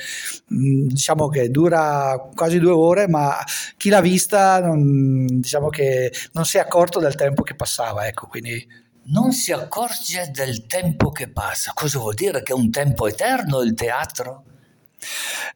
Mm, 0.54 0.88
diciamo 0.88 1.28
che 1.30 1.50
dura 1.50 2.30
quasi 2.34 2.60
due 2.60 2.72
ore, 2.72 3.08
ma 3.08 3.38
chi 3.78 3.90
l'ha 3.90 4.02
vista 4.02 4.60
non, 4.62 5.26
diciamo 5.40 5.70
che 5.70 6.12
non 6.34 6.46
si 6.46 6.58
è 6.58 6.60
accorto 6.60 7.00
del 7.00 7.16
tempo 7.16 7.44
che 7.44 7.56
passava, 7.56 8.08
ecco, 8.08 8.28
quindi 8.28 8.66
non 9.08 9.32
si 9.32 9.52
accorge 9.52 10.32
del 10.34 10.66
tempo 10.66 11.12
che 11.12 11.30
passa. 11.30 11.72
Cosa 11.74 12.00
vuol 12.00 12.16
dire 12.16 12.42
che 12.44 12.52
è 12.52 12.56
un 12.56 12.72
tempo 12.72 13.08
eterno 13.08 13.62
il 13.62 13.74
teatro? 13.74 14.44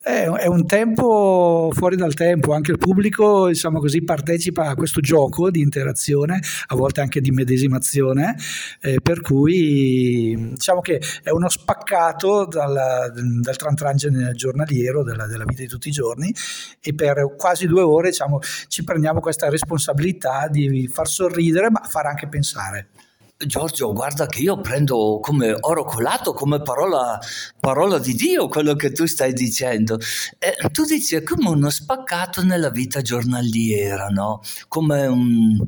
È, 0.01 0.47
un 0.47 0.65
tempo 0.65 1.69
fuori 1.73 1.95
dal 1.95 2.13
tempo, 2.13 2.53
anche 2.53 2.71
il 2.71 2.77
pubblico 2.77 3.47
diciamo 3.47 3.79
così, 3.79 4.03
partecipa 4.03 4.67
a 4.67 4.75
questo 4.75 5.01
gioco 5.01 5.49
di 5.51 5.61
interazione, 5.61 6.39
a 6.67 6.75
volte 6.75 7.01
anche 7.01 7.21
di 7.21 7.31
medesimazione, 7.31 8.35
eh, 8.81 8.99
per 9.01 9.21
cui 9.21 10.51
diciamo 10.51 10.81
che 10.81 11.01
è 11.23 11.29
uno 11.29 11.49
spaccato 11.49 12.45
dal, 12.45 13.11
dal 13.41 13.55
tran 13.55 13.75
tran 13.75 13.97
giornaliero 14.33 15.03
della, 15.03 15.27
della, 15.27 15.43
vita 15.45 15.61
di 15.61 15.67
tutti 15.67 15.89
i 15.89 15.91
giorni 15.91 16.33
e 16.81 16.93
per 16.93 17.35
quasi 17.37 17.67
due 17.67 17.81
ore 17.81 18.09
diciamo, 18.09 18.39
ci 18.67 18.83
prendiamo 18.83 19.19
questa 19.19 19.49
responsabilità 19.49 20.47
di 20.49 20.87
far 20.87 21.07
sorridere 21.07 21.69
ma 21.69 21.81
far 21.87 22.05
anche 22.05 22.27
pensare. 22.27 22.89
Giorgio, 23.45 23.93
guarda 23.93 24.25
che 24.25 24.41
io 24.41 24.59
prendo 24.59 25.19
come 25.21 25.55
oro 25.61 25.85
colato, 25.85 26.33
come 26.33 26.61
parola, 26.61 27.17
parola 27.57 27.97
di 27.97 28.13
Dio 28.13 28.49
quello 28.49 28.75
che 28.75 28.91
tu 28.91 29.05
stai 29.05 29.31
dicendo. 29.31 29.97
Eh, 30.37 30.69
tu 30.71 30.83
dici 30.83 31.15
è 31.15 31.23
come 31.23 31.47
uno 31.47 31.69
spaccato 31.69 32.43
nella 32.43 32.69
vita 32.69 33.01
giornaliera, 33.01 34.07
no? 34.09 34.41
Come 34.67 35.05
un, 35.07 35.65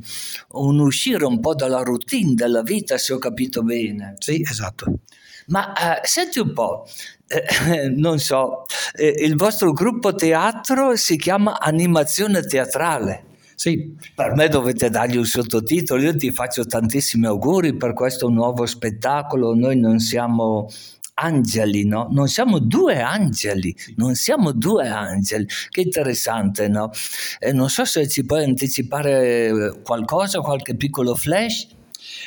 un 0.50 0.80
uscire 0.82 1.24
un 1.24 1.40
po' 1.40 1.56
dalla 1.56 1.82
routine 1.82 2.34
della 2.34 2.62
vita, 2.62 2.98
se 2.98 3.14
ho 3.14 3.18
capito 3.20 3.64
bene. 3.64 4.16
Sì, 4.20 4.42
esatto. 4.42 5.00
Ma 5.48 5.72
eh, 5.72 6.06
senti 6.06 6.40
un 6.40 6.52
po', 6.52 6.86
eh, 7.28 7.88
non 7.96 8.20
so, 8.20 8.66
eh, 8.96 9.16
il 9.24 9.38
vostro 9.38 9.72
gruppo 9.72 10.14
teatro 10.14 10.98
si 10.98 11.16
chiama 11.16 11.58
Animazione 11.58 12.42
Teatrale. 12.42 13.30
Sì. 13.62 13.96
Per 14.16 14.34
me 14.34 14.48
dovete 14.48 14.90
dargli 14.90 15.18
un 15.18 15.26
sottotitolo, 15.26 16.02
io 16.02 16.16
ti 16.16 16.32
faccio 16.32 16.66
tantissimi 16.66 17.28
auguri 17.28 17.76
per 17.76 17.94
questo 17.94 18.28
nuovo 18.28 18.66
spettacolo, 18.66 19.54
noi 19.54 19.78
non 19.78 20.00
siamo 20.00 20.68
angeli, 21.14 21.86
no? 21.86 22.08
Non 22.10 22.28
siamo 22.28 22.58
due 22.58 23.00
angeli, 23.02 23.76
non 23.98 24.16
siamo 24.16 24.52
due 24.52 24.88
angeli. 24.88 25.46
Che 25.70 25.80
interessante, 25.80 26.70
no? 26.70 26.90
E 27.38 27.52
non 27.52 27.70
so 27.70 27.86
se 27.86 28.08
ci 28.08 28.26
puoi 28.26 28.46
anticipare 28.46 29.80
qualcosa, 29.84 30.40
qualche 30.40 30.76
piccolo 30.76 31.14
flash. 31.14 31.68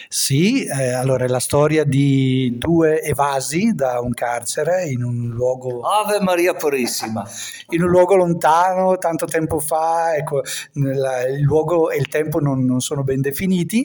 Sì, 0.08 0.64
eh, 0.64 0.92
allora 0.92 1.24
è 1.24 1.28
la 1.28 1.40
storia 1.40 1.84
di 1.84 2.56
due 2.58 3.02
evasi 3.02 3.72
da 3.74 4.00
un 4.00 4.12
carcere 4.12 4.88
in 4.88 5.02
un 5.02 5.28
luogo... 5.28 5.80
Ave 5.80 6.20
Maria 6.20 6.54
Purissima! 6.54 7.24
In 7.70 7.82
un 7.82 7.88
luogo 7.88 8.14
lontano, 8.14 8.98
tanto 8.98 9.24
tempo 9.24 9.58
fa, 9.58 10.14
ecco, 10.14 10.42
nella, 10.74 11.26
il 11.26 11.40
luogo 11.40 11.90
e 11.90 11.96
il 11.96 12.08
tempo 12.08 12.38
non, 12.38 12.64
non, 12.64 12.80
sono 12.80 13.02
ben 13.02 13.20
definiti 13.20 13.84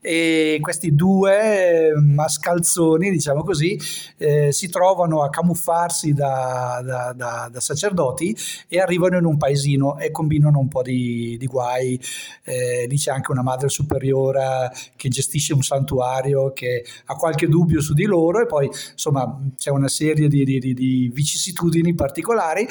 e 0.00 0.58
questi 0.60 0.94
due 0.94 1.92
mascalzoni, 1.94 3.10
diciamo 3.10 3.42
così, 3.44 3.78
eh, 4.18 4.52
si 4.52 4.68
trovano 4.68 5.22
a 5.22 5.30
camuffarsi 5.30 6.12
da, 6.12 6.82
da, 6.84 7.12
da, 7.14 7.48
da, 7.50 7.60
sacerdoti 7.60 8.36
e 8.68 8.80
arrivano 8.80 9.16
in 9.16 9.24
un 9.24 9.36
paesino 9.36 9.98
e 9.98 10.10
combinano 10.10 10.58
un 10.58 10.68
po' 10.68 10.82
di, 10.82 11.36
di 11.38 11.46
guai. 11.46 11.98
Eh, 12.42 12.86
lì 12.88 12.96
c'è 12.96 13.12
anche 13.12 13.30
una 13.30 13.42
madre 13.42 13.68
superiore 13.68 14.72
che 14.96 15.08
gestisce 15.08 15.54
un 15.60 15.62
santuario 15.62 16.52
che 16.52 16.84
ha 17.04 17.14
qualche 17.14 17.46
dubbio 17.46 17.80
su 17.80 17.92
di 17.92 18.04
loro 18.04 18.40
e 18.40 18.46
poi 18.46 18.66
insomma 18.66 19.38
c'è 19.56 19.70
una 19.70 19.88
serie 19.88 20.28
di, 20.28 20.44
di, 20.44 20.58
di 20.74 21.10
vicissitudini 21.12 21.94
particolari 21.94 22.66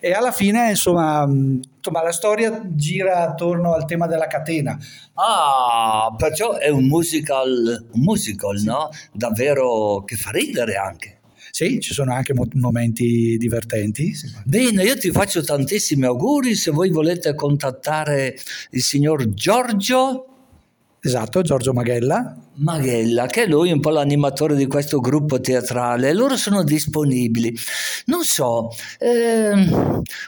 e 0.00 0.12
alla 0.12 0.32
fine 0.32 0.70
insomma, 0.70 1.22
insomma 1.22 2.02
la 2.02 2.12
storia 2.12 2.60
gira 2.64 3.22
attorno 3.22 3.74
al 3.74 3.84
tema 3.86 4.06
della 4.06 4.26
catena. 4.26 4.76
Ah, 5.14 6.12
perciò 6.16 6.56
è 6.56 6.68
un 6.68 6.86
musical, 6.86 7.86
un 7.92 8.00
musical 8.00 8.60
no? 8.62 8.90
Davvero 9.12 10.02
che 10.04 10.16
fa 10.16 10.30
ridere 10.30 10.74
anche. 10.74 11.20
Sì, 11.50 11.80
ci 11.80 11.92
sono 11.92 12.14
anche 12.14 12.32
momenti 12.54 13.36
divertenti. 13.36 14.14
Bene, 14.42 14.84
io 14.84 14.96
ti 14.96 15.10
faccio 15.10 15.42
tantissimi 15.42 16.06
auguri. 16.06 16.54
Se 16.54 16.70
voi 16.70 16.88
volete 16.88 17.34
contattare 17.34 18.34
il 18.70 18.82
signor 18.82 19.28
Giorgio, 19.34 20.31
Esatto, 21.04 21.42
Giorgio 21.42 21.72
Maghella. 21.72 22.36
Maghella, 22.58 23.26
che 23.26 23.42
è 23.42 23.46
lui 23.48 23.72
un 23.72 23.80
po' 23.80 23.90
l'animatore 23.90 24.54
di 24.54 24.68
questo 24.68 25.00
gruppo 25.00 25.40
teatrale, 25.40 26.12
loro 26.12 26.36
sono 26.36 26.62
disponibili. 26.62 27.52
Non 28.04 28.22
so, 28.22 28.68
eh, 29.00 29.52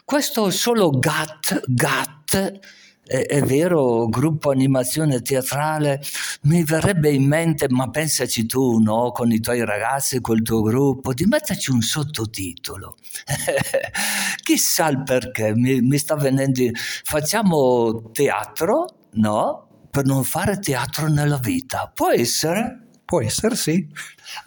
questo 0.05 0.51
solo 0.51 0.91
GAT, 0.91 1.63
GAT, 1.67 2.59
è, 3.07 3.25
è, 3.25 3.43
vero, 3.43 4.09
gruppo 4.09 4.51
animazione 4.51 5.23
teatrale, 5.23 6.03
mi 6.43 6.65
verrebbe 6.65 7.11
in 7.11 7.25
mente, 7.25 7.67
ma 7.69 7.89
pensaci 7.89 8.45
tu, 8.45 8.79
no, 8.79 9.13
con 9.13 9.31
i 9.31 9.39
tuoi 9.39 9.65
ragazzi, 9.65 10.21
col 10.21 10.43
tuo 10.43 10.61
gruppo, 10.61 11.15
di 11.15 11.27
metterci 11.27 11.71
un 11.71 11.83
sottotitolo. 11.83 12.97
Chissà 14.43 14.89
il 14.89 15.05
perché, 15.05 15.55
mi, 15.55 15.81
mi 15.83 15.99
sta 15.99 16.17
venendo, 16.17 16.63
facciamo 17.05 18.11
teatro, 18.11 18.87
no? 19.13 19.69
Per 19.95 20.07
non 20.07 20.25
fare 20.25 20.59
teatro 20.59 21.07
nella 21.07 21.37
vita. 21.37 21.89
Può 21.95 22.11
essere? 22.11 22.89
Può 23.05 23.23
essere, 23.23 23.55
sì. 23.55 23.87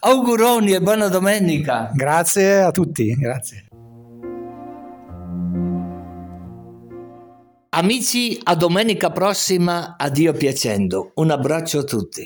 Auguroni 0.01 0.73
e 0.73 0.81
buona 0.81 1.07
domenica. 1.07 1.89
Grazie 1.93 2.60
a 2.60 2.71
tutti, 2.71 3.15
grazie. 3.15 3.67
Amici, 7.69 8.38
a 8.43 8.55
domenica 8.55 9.12
prossima, 9.12 9.95
addio 9.97 10.33
piacendo. 10.33 11.12
Un 11.15 11.31
abbraccio 11.31 11.79
a 11.79 11.83
tutti. 11.83 12.25